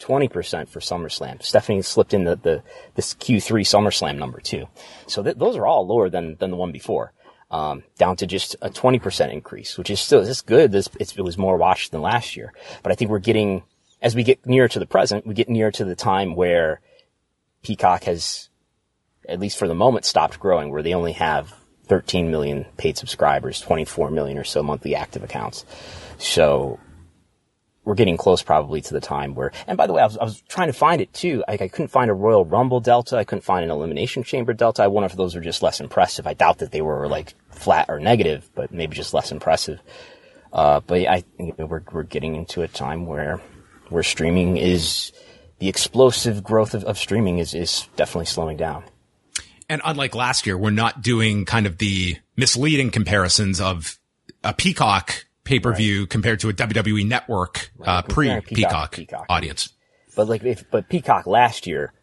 [0.00, 1.42] 20% for SummerSlam.
[1.42, 2.62] Stephanie slipped in the, the
[2.94, 4.66] this Q3 SummerSlam number too.
[5.06, 7.12] So th- those are all lower than, than the one before.
[7.50, 10.72] Um, down to just a 20% increase, which is still, this good.
[10.72, 12.52] This, it was more watched than last year.
[12.82, 13.62] But I think we're getting,
[14.00, 16.80] as we get nearer to the present, we get nearer to the time where
[17.62, 18.48] Peacock has
[19.28, 21.54] at least for the moment, stopped growing, where they only have
[21.86, 25.64] 13 million paid subscribers, 24 million or so monthly active accounts.
[26.18, 26.78] So
[27.84, 30.24] we're getting close probably to the time where, and by the way, I was, I
[30.24, 31.42] was trying to find it too.
[31.48, 33.16] I, I, couldn't find a Royal Rumble Delta.
[33.16, 34.84] I couldn't find an Elimination Chamber Delta.
[34.84, 36.26] I wonder if those were just less impressive.
[36.26, 39.80] I doubt that they were like flat or negative, but maybe just less impressive.
[40.52, 43.40] Uh, but I think we're, we're getting into a time where,
[43.88, 45.12] where streaming is,
[45.58, 48.84] the explosive growth of, of streaming is, is definitely slowing down.
[49.72, 53.98] And unlike last year, we're not doing kind of the misleading comparisons of
[54.44, 56.10] a Peacock pay per view right.
[56.10, 57.88] compared to a WWE Network right.
[57.88, 58.98] uh, pre Peacock,
[59.30, 59.70] audience.
[60.14, 61.94] But like, if, but Peacock last year,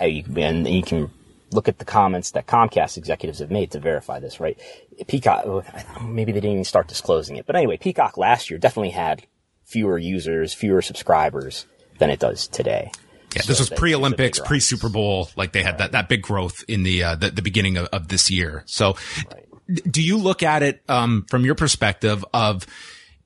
[0.00, 1.10] and you can
[1.50, 4.58] look at the comments that Comcast executives have made to verify this, right?
[5.06, 5.66] Peacock,
[6.00, 9.26] maybe they didn't even start disclosing it, but anyway, Peacock last year definitely had
[9.64, 11.66] fewer users, fewer subscribers
[11.98, 12.90] than it does today.
[13.36, 15.28] Yeah, this was pre Olympics, pre Super Bowl.
[15.36, 15.78] Like they had right.
[15.78, 18.62] that, that big growth in the, uh, the, the, beginning of, of, this year.
[18.66, 18.96] So
[19.30, 19.92] right.
[19.92, 22.66] do you look at it, um, from your perspective of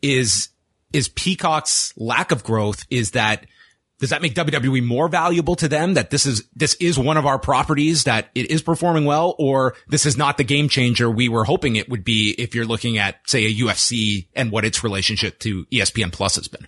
[0.03, 0.49] is,
[0.92, 2.85] is Peacock's lack of growth?
[2.90, 3.46] Is that,
[4.01, 7.27] does that make WWE more valuable to them that this is, this is one of
[7.27, 11.29] our properties that it is performing well or this is not the game changer we
[11.29, 14.83] were hoping it would be if you're looking at, say, a UFC and what its
[14.83, 16.66] relationship to ESPN Plus has been?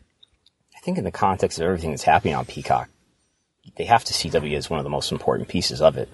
[0.77, 2.91] I think in the context of everything that's happening on Peacock,
[3.77, 6.09] they have to see W as one of the most important pieces of it.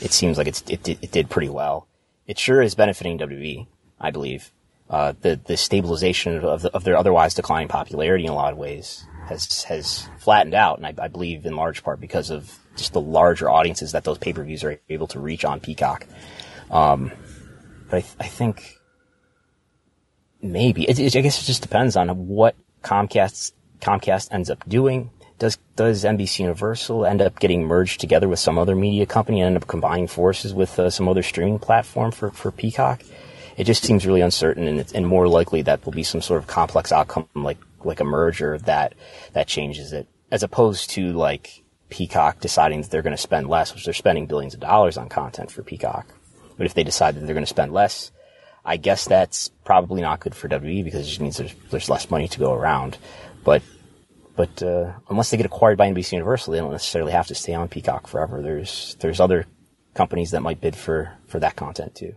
[0.00, 1.86] It seems like it's, it, it did pretty well.
[2.26, 3.66] It sure is benefiting WWE,
[4.00, 4.50] I believe.
[4.88, 8.58] Uh, the, the stabilization of, the, of their otherwise declining popularity in a lot of
[8.58, 10.78] ways has, has flattened out.
[10.78, 14.18] And I, I believe in large part because of just the larger audiences that those
[14.18, 16.06] pay-per-views are able to reach on Peacock.
[16.70, 17.12] Um,
[17.88, 18.78] but I, I think
[20.42, 25.10] maybe it, it, I guess it just depends on what Comcast Comcast ends up doing
[25.40, 29.48] does does NBC Universal end up getting merged together with some other media company and
[29.48, 33.02] end up combining forces with uh, some other streaming platform for, for Peacock?
[33.56, 36.46] It just seems really uncertain, and, and more likely that will be some sort of
[36.46, 38.94] complex outcome, like like a merger that
[39.32, 43.74] that changes it, as opposed to like Peacock deciding that they're going to spend less,
[43.74, 46.06] which they're spending billions of dollars on content for Peacock.
[46.58, 48.12] But if they decide that they're going to spend less,
[48.62, 52.10] I guess that's probably not good for WWE because it just means there's, there's less
[52.10, 52.98] money to go around.
[53.42, 53.62] But
[54.40, 57.52] but uh, unless they get acquired by NBC Universal, they don't necessarily have to stay
[57.52, 58.40] on Peacock forever.
[58.40, 59.44] There's there's other
[59.92, 62.14] companies that might bid for for that content too.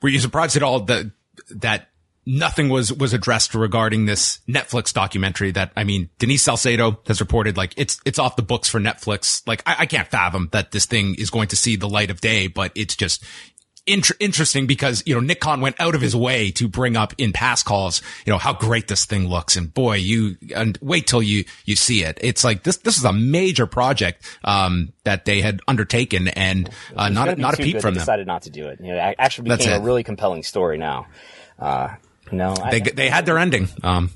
[0.00, 1.12] Were you surprised at all that
[1.50, 1.90] that
[2.24, 5.50] nothing was was addressed regarding this Netflix documentary?
[5.50, 9.46] That I mean, Denise Salcedo has reported like it's it's off the books for Netflix.
[9.46, 12.22] Like I, I can't fathom that this thing is going to see the light of
[12.22, 13.22] day, but it's just
[13.86, 17.14] inter- interesting because, you know, Nick Khan went out of his way to bring up
[17.18, 19.56] in past calls, you know, how great this thing looks.
[19.56, 22.18] And boy, you, and wait till you, you see it.
[22.20, 27.08] It's like this, this is a major project, um, that they had undertaken and, uh,
[27.08, 28.00] not, not a peep from them.
[28.00, 28.80] decided not to do it.
[28.80, 31.06] You know, it actually became a really compelling story now.
[31.58, 31.94] Uh,
[32.32, 33.68] no, they, I, they had their ending.
[33.82, 34.10] Um,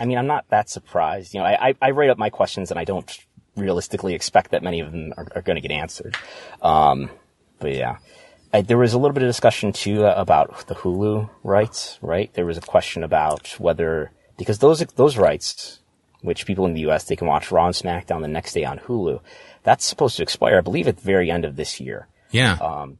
[0.00, 1.34] I mean, I'm not that surprised.
[1.34, 3.18] You know, I, I, I write up my questions and I don't
[3.56, 6.16] realistically expect that many of them are, are going to get answered.
[6.60, 7.10] Um,
[7.60, 7.98] but yeah.
[8.52, 12.32] I, there was a little bit of discussion too uh, about the Hulu rights, right?
[12.34, 15.80] There was a question about whether, because those, those rights,
[16.20, 18.78] which people in the US, they can watch Raw and SmackDown the next day on
[18.78, 19.20] Hulu,
[19.62, 22.08] that's supposed to expire, I believe, at the very end of this year.
[22.30, 22.54] Yeah.
[22.54, 22.98] Um,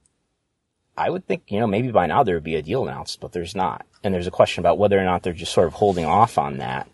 [0.97, 3.33] I would think, you know, maybe by now there would be a deal announced, but
[3.33, 3.87] there's not.
[4.05, 6.59] And there's a question about whether or not they're just sort of holding off on
[6.59, 6.89] that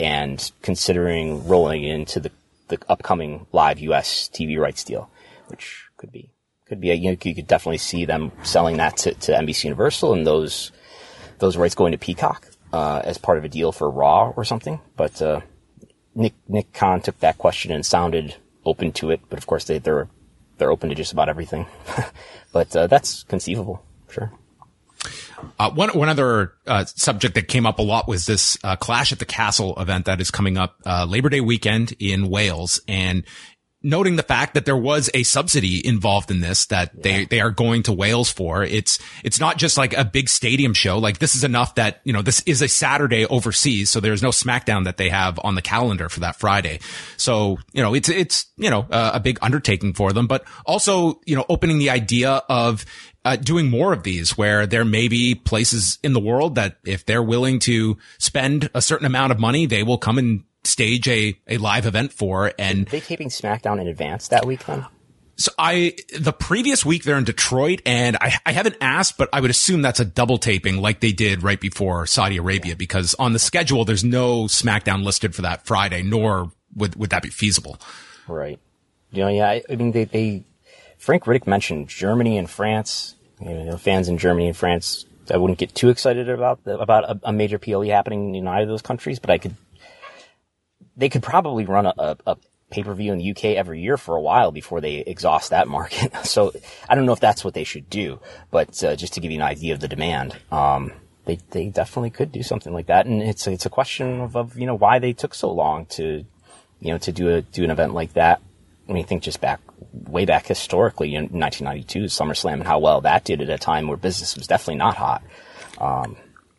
[0.00, 2.30] and considering rolling into the,
[2.68, 5.10] the upcoming live US TV rights deal,
[5.48, 6.30] which could be,
[6.74, 9.64] could be, a, you know, you could definitely see them selling that to, to NBC
[9.64, 10.72] Universal and those,
[11.38, 14.80] those rights going to Peacock, uh, as part of a deal for Raw or something.
[14.96, 15.40] But, uh,
[16.16, 18.34] Nick, Nick Khan took that question and sounded
[18.64, 20.08] open to it, but of course they, they're,
[20.58, 21.66] they're open to just about everything.
[22.52, 23.84] but, uh, that's conceivable.
[24.10, 24.32] Sure.
[25.58, 29.12] Uh, one one other uh, subject that came up a lot was this uh, Clash
[29.12, 33.24] at the Castle event that is coming up uh, Labor Day weekend in Wales, and
[33.84, 37.02] noting the fact that there was a subsidy involved in this that yeah.
[37.02, 38.64] they they are going to Wales for.
[38.64, 40.98] It's it's not just like a big stadium show.
[40.98, 44.30] Like this is enough that you know this is a Saturday overseas, so there's no
[44.30, 46.80] SmackDown that they have on the calendar for that Friday.
[47.16, 51.36] So you know it's it's you know a big undertaking for them, but also you
[51.36, 52.84] know opening the idea of
[53.24, 57.06] uh, doing more of these where there may be places in the world that if
[57.06, 61.38] they're willing to spend a certain amount of money, they will come and stage a,
[61.48, 62.52] a live event for.
[62.58, 64.86] And Are they taping SmackDown in advance that week then?
[65.36, 69.40] So I, the previous week they're in Detroit and I, I haven't asked, but I
[69.40, 72.76] would assume that's a double taping like they did right before Saudi Arabia yeah.
[72.76, 77.22] because on the schedule, there's no SmackDown listed for that Friday, nor would, would that
[77.22, 77.78] be feasible.
[78.28, 78.60] Right.
[79.10, 80.44] You know, yeah, I, I mean, they, they,
[80.98, 83.14] Frank Riddick mentioned Germany and France.
[83.40, 87.04] You know, fans in Germany and France, I wouldn't get too excited about the, about
[87.04, 89.54] a, a, major PLE happening in either of those countries, but I could.
[90.96, 92.36] They could probably run a, a, a
[92.70, 95.68] pay per view in the UK every year for a while before they exhaust that
[95.68, 96.14] market.
[96.26, 96.52] so
[96.88, 99.38] I don't know if that's what they should do, but uh, just to give you
[99.38, 100.92] an idea of the demand, um,
[101.24, 104.58] they they definitely could do something like that, and it's it's a question of, of
[104.58, 106.24] you know why they took so long to
[106.80, 108.40] you know to do a do an event like that.
[108.88, 109.60] I mean, think just back
[109.92, 113.96] way back historically in 1992 SummerSlam and how well that did at a time where
[113.96, 115.22] business was definitely not hot.
[115.78, 116.16] Um,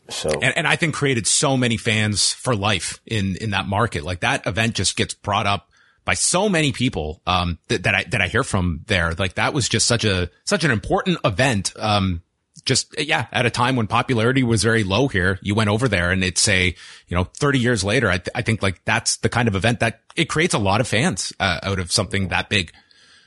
[0.10, 4.04] so, and, and I think created so many fans for life in, in that market.
[4.04, 5.70] Like that event just gets brought up
[6.04, 9.14] by so many people, um, that, that I, that I hear from there.
[9.14, 11.74] Like that was just such a, such an important event.
[11.78, 12.22] Um,
[12.66, 16.12] just yeah, at a time when popularity was very low here, you went over there
[16.12, 16.76] and it's a
[17.08, 18.10] you know 30 years later.
[18.10, 20.82] I, th- I think like that's the kind of event that it creates a lot
[20.82, 22.72] of fans uh, out of something that big.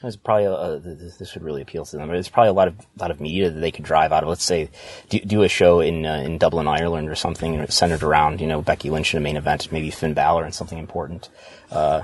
[0.02, 2.08] There's probably a, this would really appeal to them.
[2.08, 4.28] There's probably a lot of lot of media that they could drive out of.
[4.28, 4.70] Let's say
[5.08, 8.62] do, do a show in uh, in Dublin, Ireland, or something centered around you know
[8.62, 11.28] Becky Lynch in a main event, maybe Finn Balor and something important.
[11.70, 12.02] Uh,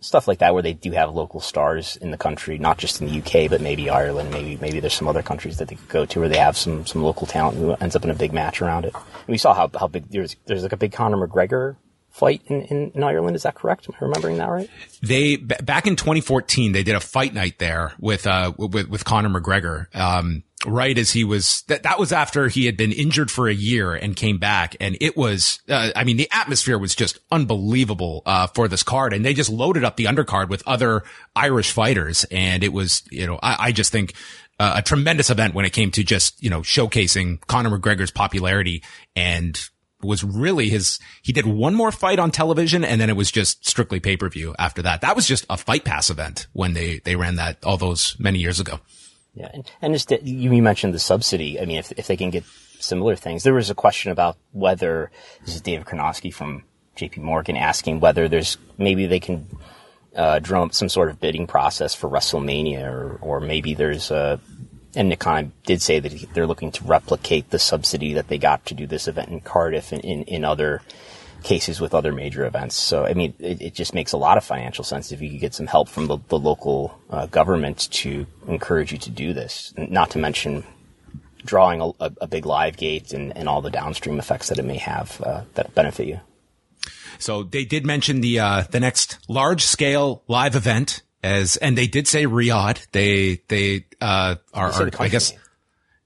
[0.00, 3.06] stuff like that where they do have local stars in the country, not just in
[3.06, 6.04] the UK, but maybe Ireland, maybe maybe there's some other countries that they could go
[6.04, 8.60] to where they have some some local talent who ends up in a big match
[8.60, 8.94] around it.
[8.94, 11.76] And we saw how how big there's there's like a big Conor McGregor
[12.12, 13.34] fight in, in, in, Ireland.
[13.34, 13.88] Is that correct?
[13.88, 14.70] Am I remembering that right?
[15.02, 19.04] They b- back in 2014 they did a fight night there with uh with with
[19.04, 19.86] Conor McGregor.
[19.96, 23.54] Um, right as he was that that was after he had been injured for a
[23.54, 28.22] year and came back and it was uh, I mean the atmosphere was just unbelievable
[28.26, 31.02] uh, for this card and they just loaded up the undercard with other
[31.34, 34.14] Irish fighters and it was you know I, I just think
[34.60, 38.84] uh, a tremendous event when it came to just you know showcasing Conor McGregor's popularity
[39.16, 39.58] and
[40.04, 43.66] was really his, he did one more fight on television and then it was just
[43.66, 45.00] strictly pay per view after that.
[45.00, 48.38] That was just a fight pass event when they, they ran that all those many
[48.38, 48.80] years ago.
[49.34, 49.48] Yeah.
[49.52, 51.60] And, and just, you mentioned the subsidy.
[51.60, 52.44] I mean, if, if they can get
[52.78, 55.10] similar things, there was a question about whether,
[55.44, 56.64] this is David Karnovsky from
[56.96, 59.46] JP Morgan asking whether there's, maybe they can,
[60.14, 64.38] uh, drum up some sort of bidding process for WrestleMania or, or maybe there's a,
[64.94, 68.66] and Nick Khan did say that they're looking to replicate the subsidy that they got
[68.66, 70.82] to do this event in Cardiff and in, in other
[71.42, 72.76] cases with other major events.
[72.76, 75.40] So, I mean, it, it, just makes a lot of financial sense if you could
[75.40, 79.74] get some help from the, the local uh, government to encourage you to do this.
[79.76, 80.64] Not to mention
[81.44, 84.76] drawing a, a big live gate and, and, all the downstream effects that it may
[84.76, 86.20] have uh, that benefit you.
[87.18, 91.86] So they did mention the uh, the next large scale live event as and they
[91.86, 92.86] did say Riyadh.
[92.92, 95.32] They they uh are, are I guess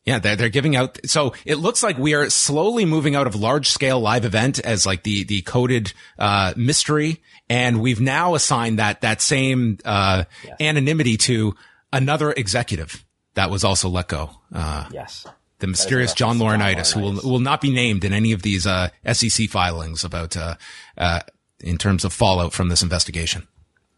[0.07, 0.99] yeah, they're, they're giving out.
[1.07, 4.87] So it looks like we are slowly moving out of large scale live event as
[4.87, 7.23] like the, the coded, uh, mystery.
[7.51, 10.57] And we've now assigned that, that same, uh, yes.
[10.61, 11.57] anonymity to
[11.93, 13.05] another executive
[13.35, 14.31] that was also let go.
[14.53, 15.27] Uh, yes.
[15.59, 18.91] the mysterious John Laurinaitis, who will, will not be named in any of these uh,
[19.13, 20.55] SEC filings about uh,
[20.97, 21.21] uh,
[21.61, 23.47] in terms of fallout from this investigation.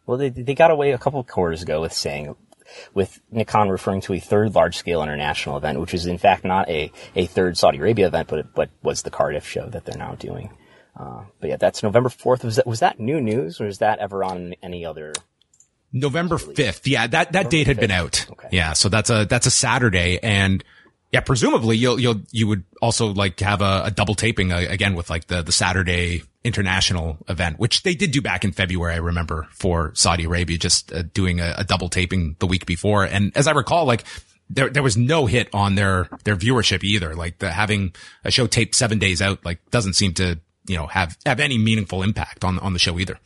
[0.08, 2.34] Well, they they got away a couple of quarters ago with saying,
[2.94, 6.46] with Nick Khan referring to a third large scale international event, which is in fact
[6.46, 9.98] not a, a third Saudi Arabia event, but but was the Cardiff show that they're
[9.98, 10.56] now doing.
[10.98, 12.42] Uh, but yeah, that's November fourth.
[12.42, 15.12] Was that was that new news, or is that ever on any other?
[15.92, 16.88] November fifth.
[16.88, 17.80] Yeah, that that date had 5th.
[17.80, 18.26] been out.
[18.30, 18.48] Okay.
[18.50, 20.64] Yeah, so that's a that's a Saturday, and
[21.12, 24.94] yeah, presumably you'll you'll you would also like have a, a double taping uh, again
[24.94, 28.94] with like the the Saturday international event, which they did do back in February.
[28.94, 33.04] I remember for Saudi Arabia, just uh, doing a, a double taping the week before,
[33.04, 34.04] and as I recall, like
[34.50, 37.14] there there was no hit on their their viewership either.
[37.14, 37.94] Like the having
[38.24, 41.56] a show taped seven days out, like doesn't seem to you know have have any
[41.56, 43.18] meaningful impact on on the show either.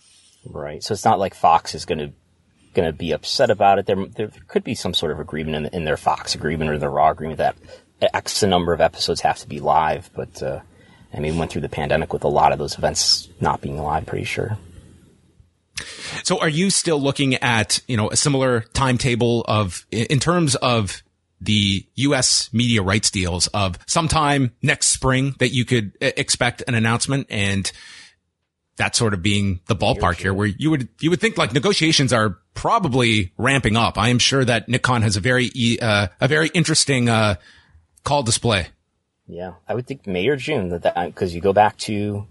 [0.44, 0.82] Right.
[0.82, 2.12] So it's not like Fox is going to
[2.74, 3.86] going to be upset about it.
[3.86, 6.88] There, there could be some sort of agreement in, in, their Fox agreement or the
[6.88, 7.56] Raw agreement that
[8.14, 10.10] X number of episodes have to be live.
[10.14, 10.60] But uh,
[11.14, 13.78] I mean, we went through the pandemic with a lot of those events not being
[13.78, 14.06] live.
[14.06, 14.58] Pretty sure.
[16.22, 21.02] So, are you still looking at you know a similar timetable of in terms of
[21.40, 22.50] the U.S.
[22.52, 27.70] media rights deals of sometime next spring that you could expect an announcement and
[28.76, 32.12] that sort of being the ballpark here where you would, you would think like negotiations
[32.12, 33.98] are probably ramping up.
[33.98, 35.50] I am sure that Nick Khan has a very,
[35.80, 37.36] uh, a very interesting, uh,
[38.04, 38.68] call display.
[39.26, 39.54] Yeah.
[39.68, 42.26] I would think May or June that that, cause you go back to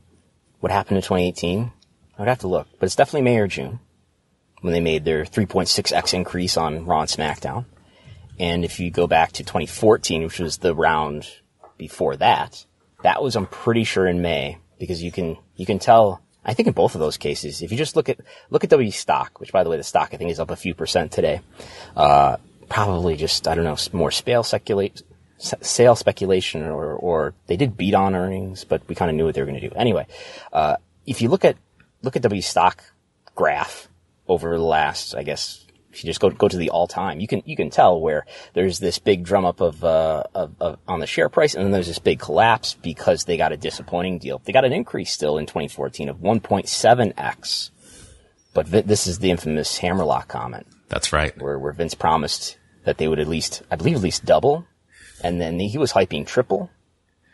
[0.60, 1.72] what happened in 2018.
[2.18, 3.80] I would have to look, but it's definitely May or June
[4.62, 7.66] when they made their 3.6x increase on Raw and SmackDown.
[8.40, 11.28] And if you go back to 2014, which was the round
[11.78, 12.66] before that,
[13.04, 16.68] that was, I'm pretty sure in May because you can, you can tell I think
[16.68, 18.20] in both of those cases, if you just look at
[18.50, 20.56] look at W stock, which by the way, the stock I think is up a
[20.56, 21.42] few percent today,
[21.96, 22.38] uh,
[22.68, 25.04] probably just I don't know more sale speculate
[25.38, 29.36] sale speculation or or they did beat on earnings, but we kind of knew what
[29.36, 30.08] they were going to do anyway.
[30.52, 31.58] Uh, if you look at
[32.02, 32.84] look at W stock
[33.36, 33.88] graph
[34.28, 35.61] over the last, I guess
[35.92, 38.26] if you just go go to the all time, you can you can tell where
[38.54, 41.72] there's this big drum up of, uh, of, of, on the share price, and then
[41.72, 44.42] there's this big collapse because they got a disappointing deal.
[44.44, 47.72] They got an increase still in 2014 of 1.7x,
[48.54, 50.68] but v- this is the infamous Hammerlock comment.
[50.88, 51.40] That's right.
[51.42, 54.66] Where where Vince promised that they would at least, I believe, at least double,
[55.24, 56.70] and then he was hyping triple.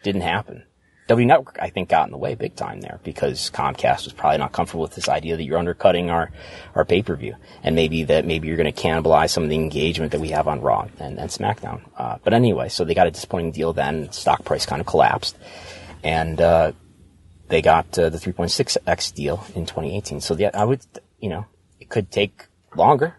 [0.04, 0.64] Didn't happen.
[1.08, 4.40] W Network, I think, got in the way big time there because Comcast was probably
[4.40, 6.32] not comfortable with this idea that you're undercutting our,
[6.76, 9.56] our pay per view, and maybe that maybe you're going to cannibalize some of the
[9.56, 11.82] engagement that we have on Raw and, and SmackDown.
[11.98, 13.72] Uh, but anyway, so they got a disappointing deal.
[13.72, 15.38] Then stock price kind of collapsed,
[16.04, 16.74] and uh,
[17.48, 20.20] they got uh, the 3.6x deal in 2018.
[20.20, 20.82] So yeah, I would,
[21.20, 21.46] you know,
[21.80, 23.16] it could take longer,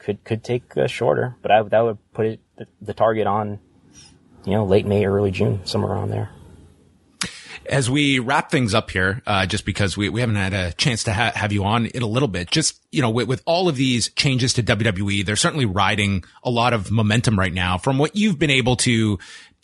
[0.00, 3.60] could could take uh, shorter, but I that would put it the, the target on,
[4.44, 6.33] you know, late May, or early June, somewhere around there
[7.66, 11.04] as we wrap things up here, uh, just because we, we haven't had a chance
[11.04, 13.68] to ha- have you on in a little bit, just, you know, with, with all
[13.68, 17.98] of these changes to WWE, they're certainly riding a lot of momentum right now from
[17.98, 19.18] what you've been able to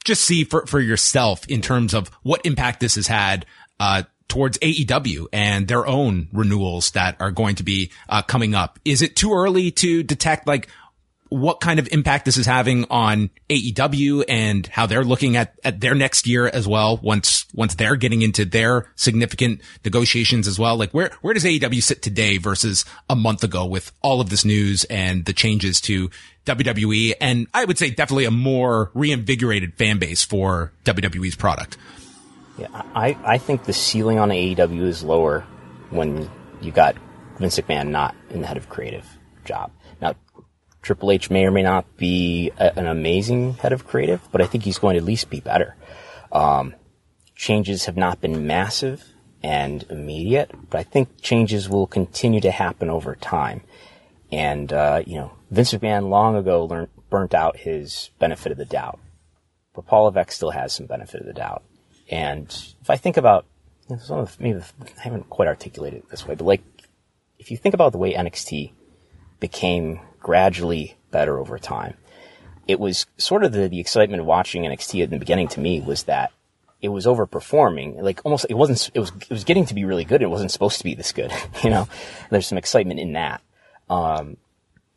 [0.04, 3.46] just see for, for yourself in terms of what impact this has had,
[3.78, 8.78] uh, towards AEW and their own renewals that are going to be uh, coming up.
[8.84, 10.68] Is it too early to detect like
[11.30, 15.80] what kind of impact this is having on AEW and how they're looking at, at
[15.80, 20.76] their next year as well once, once they're getting into their significant negotiations as well.
[20.76, 24.44] Like where, where does AEW sit today versus a month ago with all of this
[24.44, 26.10] news and the changes to
[26.46, 27.14] WWE?
[27.20, 31.78] And I would say definitely a more reinvigorated fan base for WWE's product.
[32.58, 35.46] Yeah, I, I think the ceiling on AEW is lower
[35.90, 36.28] when
[36.60, 36.96] you got
[37.38, 39.06] Vince McMahon not in the head of creative
[39.44, 39.70] job.
[40.82, 44.46] Triple H may or may not be a, an amazing head of creative, but I
[44.46, 45.76] think he's going to at least be better.
[46.32, 46.74] Um,
[47.34, 49.04] changes have not been massive
[49.42, 53.62] and immediate, but I think changes will continue to happen over time.
[54.32, 58.64] And, uh, you know, Vince McMahon long ago learned, burnt out his benefit of the
[58.64, 59.00] doubt,
[59.74, 61.64] but Paul Levesque still has some benefit of the doubt.
[62.08, 62.46] And
[62.80, 63.46] if I think about,
[63.98, 66.62] some of maybe I haven't quite articulated it this way, but like,
[67.38, 68.72] if you think about the way NXT
[69.40, 71.94] became gradually better over time.
[72.68, 75.80] It was sort of the, the excitement of watching NXT at the beginning to me
[75.80, 76.32] was that
[76.80, 78.00] it was overperforming.
[78.00, 80.22] Like almost, it wasn't, it was, it was getting to be really good.
[80.22, 81.32] It wasn't supposed to be this good.
[81.64, 81.88] you know,
[82.30, 83.42] there's some excitement in that.
[83.88, 84.36] Um,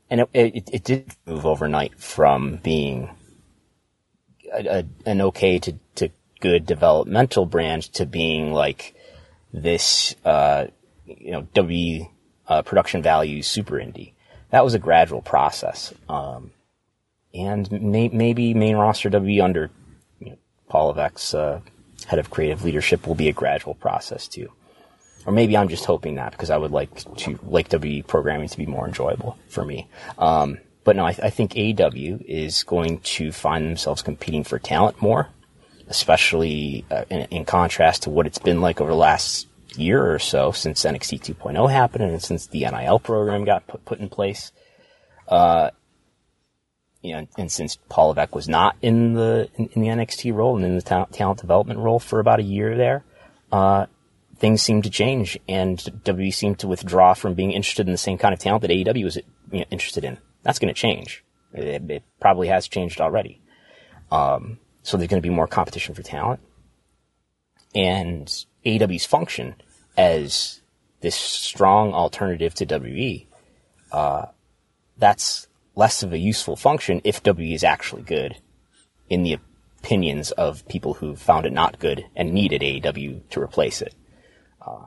[0.09, 3.09] and it, it, it, did move overnight from being
[4.53, 8.93] a, a, an okay to, to good developmental brand to being like
[9.51, 10.67] this, uh,
[11.07, 12.05] you know, W,
[12.47, 14.12] uh, production value super indie
[14.53, 15.95] that was a gradual process.
[16.07, 16.51] Um,
[17.33, 19.71] and may, maybe main roster WWE under
[20.69, 21.61] Paul Levesque's uh,
[22.05, 24.51] head of creative leadership will be a gradual process too.
[25.25, 28.57] Or maybe I'm just hoping that because I would like to like WWE programming to
[28.57, 29.87] be more enjoyable for me.
[30.19, 35.01] Um, but no, I, I think AEW is going to find themselves competing for talent
[35.01, 35.29] more,
[35.87, 39.47] especially uh, in, in contrast to what it's been like over the last
[39.77, 43.99] year or so since NXT 2.0 happened and since the NIL program got put, put
[43.99, 44.51] in place.
[45.27, 45.71] Uh,
[47.01, 50.55] you know, and since Paul Levesque was not in the in, in the NXT role
[50.55, 53.03] and in the ta- talent development role for about a year there,
[53.51, 53.85] uh,
[54.37, 58.17] things seemed to change, and WWE seemed to withdraw from being interested in the same
[58.17, 59.17] kind of talent that AEW was
[59.51, 60.17] you know, interested in.
[60.43, 61.23] That's going to change.
[61.53, 63.41] It, it, probably has changed already.
[64.11, 66.39] Um, so there's going to be more competition for talent,
[67.75, 69.55] and AEW's function
[69.97, 70.61] as
[71.01, 73.27] this strong alternative to WWE,
[73.91, 74.25] uh,
[74.97, 78.37] that's less of a useful function if WWE is actually good
[79.09, 79.37] in the
[79.79, 83.93] opinions of people who found it not good and needed AEW to replace it.
[84.65, 84.85] Uh,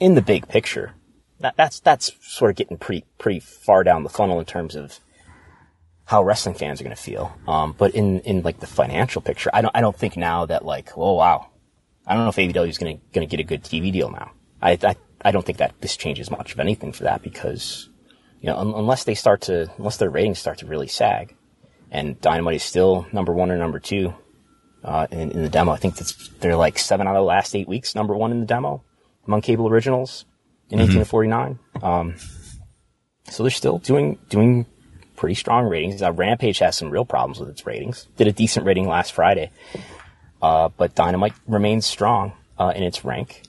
[0.00, 0.94] in the big picture,
[1.40, 4.98] that, that's that's sort of getting pretty pretty far down the funnel in terms of
[6.06, 7.36] how wrestling fans are going to feel.
[7.46, 10.64] Um, but in in like the financial picture, I don't I don't think now that
[10.64, 11.48] like oh wow,
[12.06, 14.10] I don't know if AEW is going to going to get a good TV deal
[14.10, 14.32] now.
[14.60, 17.88] I, I I don't think that this changes much of anything for that because
[18.42, 21.34] you know, un- unless they start to, unless their ratings start to really sag,
[21.90, 24.14] and Dynamite is still number one or number two
[24.82, 25.72] uh, in, in, the demo.
[25.72, 25.96] I think
[26.40, 28.82] they're like seven out of the last eight weeks number one in the demo
[29.26, 30.24] among cable originals
[30.70, 30.90] in mm-hmm.
[30.90, 31.58] 18 to 49.
[31.82, 32.16] Um,
[33.28, 34.66] so they're still doing doing
[35.14, 36.02] pretty strong ratings.
[36.02, 38.08] Uh, Rampage has some real problems with its ratings.
[38.16, 39.52] Did a decent rating last Friday,
[40.42, 43.42] uh, but Dynamite remains strong uh, in its rank.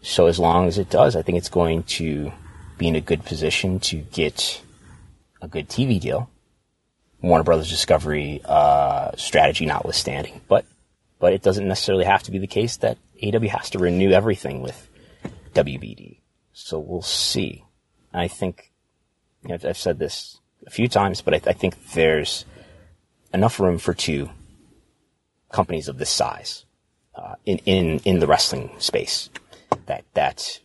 [0.00, 2.32] So as long as it does, I think it's going to
[2.78, 4.62] be in a good position to get
[5.42, 6.30] a good TV deal.
[7.20, 10.64] Warner Brothers Discovery uh, strategy notwithstanding, but
[11.18, 14.60] but it doesn't necessarily have to be the case that AW has to renew everything
[14.62, 14.88] with
[15.54, 16.20] WBD.
[16.52, 17.64] So we'll see.
[18.12, 18.70] I think
[19.42, 22.44] you know, I've said this a few times, but I, I think there's
[23.32, 24.30] enough room for two
[25.56, 26.64] companies of this size
[27.14, 29.30] uh, in in in the wrestling space
[29.86, 30.60] that that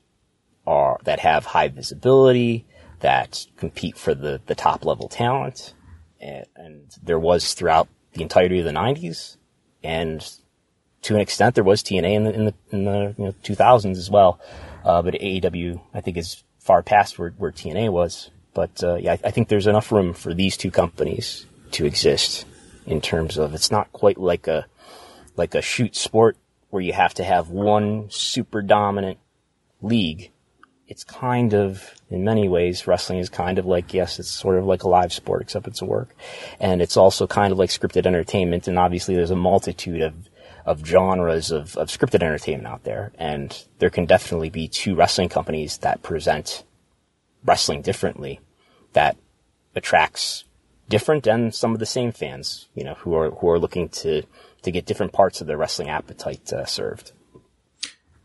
[0.68, 2.66] are that have high visibility,
[3.02, 5.74] that compete for the, the top level talent.
[6.20, 9.38] And, and there was throughout the entirety of the 90s.
[9.84, 10.28] And
[11.04, 13.98] to an extent, there was TNA in the, in the, in the you know, 2000s
[13.98, 14.40] as well.
[14.86, 18.30] Uh, but AEW, I think, is far past where, where TNA was.
[18.54, 22.46] But uh, yeah, I, I think there's enough room for these two companies to exist
[22.86, 24.66] in terms of it's not quite like a
[25.42, 26.38] like a shoot sport
[26.70, 29.18] where you have to have one super dominant
[29.82, 30.32] league
[30.92, 34.66] it's kind of, in many ways, wrestling is kind of like, yes, it's sort of
[34.66, 36.14] like a live sport, except it's a work.
[36.60, 38.68] And it's also kind of like scripted entertainment.
[38.68, 40.14] And obviously there's a multitude of,
[40.66, 43.14] of genres of, of scripted entertainment out there.
[43.18, 46.66] And there can definitely be two wrestling companies that present
[47.46, 48.42] wrestling differently
[48.92, 49.16] that
[49.74, 50.44] attracts
[50.90, 54.24] different and some of the same fans, you know, who are, who are looking to,
[54.64, 57.12] to get different parts of their wrestling appetite uh, served.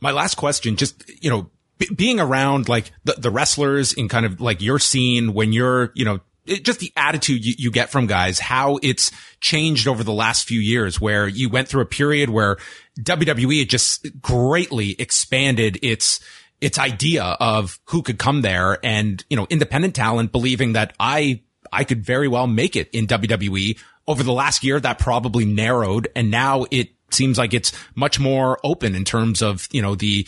[0.00, 4.26] My last question, just, you know, b- being around like the, the wrestlers in kind
[4.26, 7.90] of like your scene when you're, you know, it, just the attitude you, you, get
[7.90, 9.10] from guys, how it's
[9.40, 12.56] changed over the last few years where you went through a period where
[13.00, 16.20] WWE had just greatly expanded its,
[16.60, 21.42] its idea of who could come there and, you know, independent talent believing that I,
[21.72, 23.78] I could very well make it in WWE.
[24.08, 28.58] Over the last year, that probably narrowed and now it seems like it's much more
[28.64, 30.26] open in terms of, you know, the,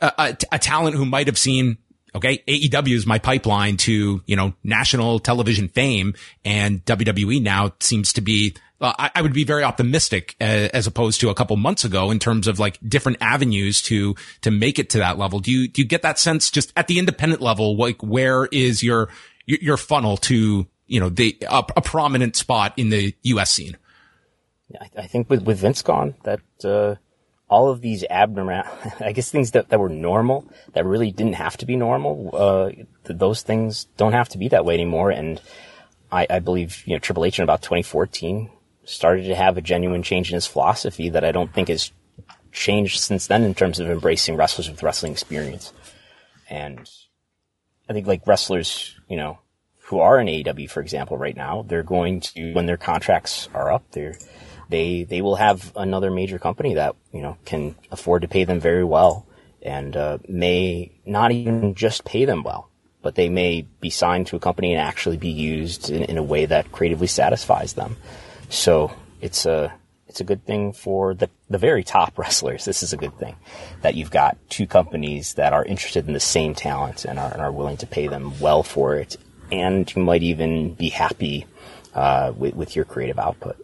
[0.00, 1.78] a, a, talent who might have seen
[2.14, 2.38] Okay.
[2.48, 6.14] AEW is my pipeline to, you know, national television fame
[6.44, 10.86] and WWE now seems to be, uh, I, I, would be very optimistic uh, as
[10.86, 14.78] opposed to a couple months ago in terms of like different avenues to, to make
[14.78, 15.38] it to that level.
[15.38, 17.76] Do you, do you get that sense just at the independent level?
[17.76, 19.10] Like where is your,
[19.46, 23.76] your funnel to, you know, the, a, a, prominent spot in the US scene?
[24.80, 26.96] I, I think with, with Vince gone, that, uh,
[27.48, 28.64] all of these abnormal,
[29.00, 32.70] I guess things that, that were normal, that really didn't have to be normal, uh,
[33.04, 35.10] those things don't have to be that way anymore.
[35.10, 35.40] And
[36.10, 38.50] I, I believe, you know, Triple H in about 2014
[38.84, 41.92] started to have a genuine change in his philosophy that I don't think has
[42.52, 45.72] changed since then in terms of embracing wrestlers with wrestling experience.
[46.48, 46.88] And
[47.88, 49.38] I think like wrestlers, you know,
[49.88, 53.72] who are in AEW, for example, right now, they're going to, when their contracts are
[53.72, 54.18] up, they're,
[54.68, 58.60] they they will have another major company that you know can afford to pay them
[58.60, 59.26] very well
[59.62, 62.68] and uh, may not even just pay them well,
[63.00, 66.22] but they may be signed to a company and actually be used in, in a
[66.22, 67.96] way that creatively satisfies them.
[68.50, 69.72] So it's a
[70.06, 72.66] it's a good thing for the, the very top wrestlers.
[72.66, 73.36] This is a good thing
[73.80, 77.40] that you've got two companies that are interested in the same talent and are, and
[77.40, 79.16] are willing to pay them well for it.
[79.50, 81.46] And you might even be happy,
[81.94, 83.56] uh, with, with your creative output.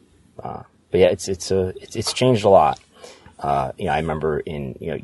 [0.42, 2.80] Uh, but yeah, it's, it's a, it's, it's changed a lot.
[3.38, 4.98] Uh, you know, I remember in, you know,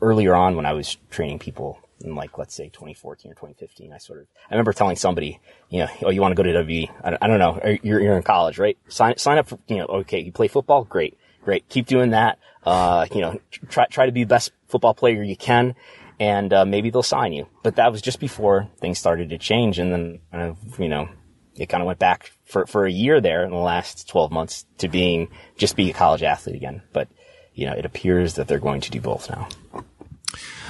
[0.00, 3.98] earlier on when I was training people in like, let's say 2014 or 2015, I
[3.98, 6.90] sort of, I remember telling somebody, you know, oh, you want to go to WWE?
[7.04, 7.78] I, I don't know.
[7.82, 8.76] You're, you're in college, right?
[8.88, 10.84] Sign, sign up for, you know, okay, you play football?
[10.84, 11.68] Great, great.
[11.68, 12.38] Keep doing that.
[12.64, 15.74] Uh, you know, try, try to be the best football player you can.
[16.18, 17.46] And, uh, maybe they'll sign you.
[17.62, 19.78] But that was just before things started to change.
[19.78, 21.08] And then, uh, you know,
[21.56, 24.66] it kind of went back for, for a year there in the last 12 months
[24.78, 26.82] to being, just be a college athlete again.
[26.92, 27.08] But,
[27.54, 29.48] you know, it appears that they're going to do both now.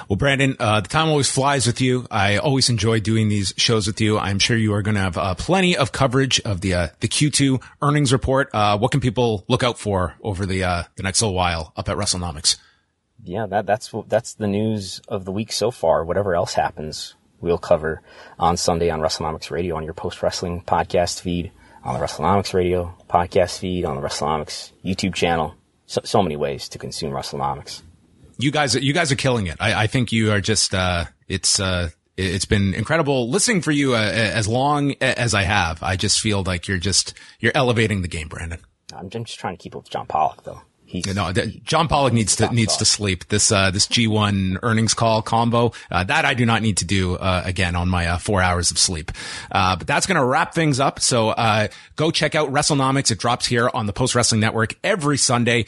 [0.09, 2.07] Well, Brandon, uh, the time always flies with you.
[2.13, 4.19] I always enjoy doing these shows with you.
[4.19, 7.09] I'm sure you are going to have uh, plenty of coverage of the uh, the
[7.09, 8.51] Q2 earnings report.
[8.53, 11.89] Uh, what can people look out for over the uh, the next little while up
[11.89, 12.57] at Wrestlenomics?
[13.29, 16.05] Yeah, that, that's that's the news of the week so far.
[16.05, 18.03] Whatever else happens, we'll cover
[18.39, 21.53] on Sunday on Wrestlenomics Radio on your post wrestling podcast feed,
[21.85, 25.55] on the Wrestlenomics Radio podcast feed, on the Wrestlenomics YouTube channel.
[25.87, 27.83] So, so many ways to consume Wrestlenomics
[28.39, 29.57] you guys, you guys are killing it.
[29.61, 33.95] I, I think you are just, uh, it's, uh, it's been incredible listening for you
[33.95, 35.83] uh, as long as I have.
[35.83, 38.61] I just feel like you're just, you're elevating the game, Brandon.
[38.95, 40.63] I'm just trying to keep up with John Pollock though.
[40.87, 41.33] He's, no,
[41.65, 42.79] John Pollock needs to needs off.
[42.79, 43.27] to sleep.
[43.27, 47.17] This uh, this G1 earnings call combo uh, that I do not need to do
[47.17, 49.11] uh, again on my uh, four hours of sleep.
[49.51, 51.01] Uh, but that's going to wrap things up.
[51.01, 53.11] So uh, go check out Wrestlenomics.
[53.11, 55.67] It drops here on the Post Wrestling Network every Sunday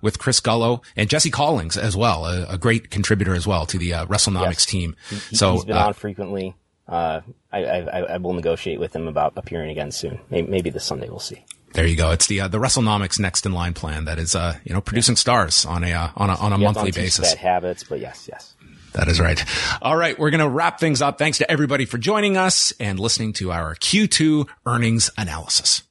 [0.00, 3.76] with Chris Gullo and Jesse Collings as well, a, a great contributor as well to
[3.76, 4.66] the Wrestlenomics yes.
[4.66, 4.96] team.
[5.10, 6.54] He, so he's been on frequently.
[6.86, 10.20] I, I, I, will negotiate with him about appearing again soon.
[10.28, 11.08] Maybe, maybe this Sunday.
[11.08, 11.44] We'll see.
[11.74, 12.12] There you go.
[12.12, 15.16] It's the uh, the Wrestlenomics next in line plan that is uh, you know producing
[15.16, 17.34] stars on a uh, on a on a monthly basis.
[17.34, 18.54] Bad habits, but yes, yes.
[18.92, 19.44] That is right.
[19.82, 21.18] All right, we're going to wrap things up.
[21.18, 25.82] Thanks to everybody for joining us and listening to our Q2 earnings analysis.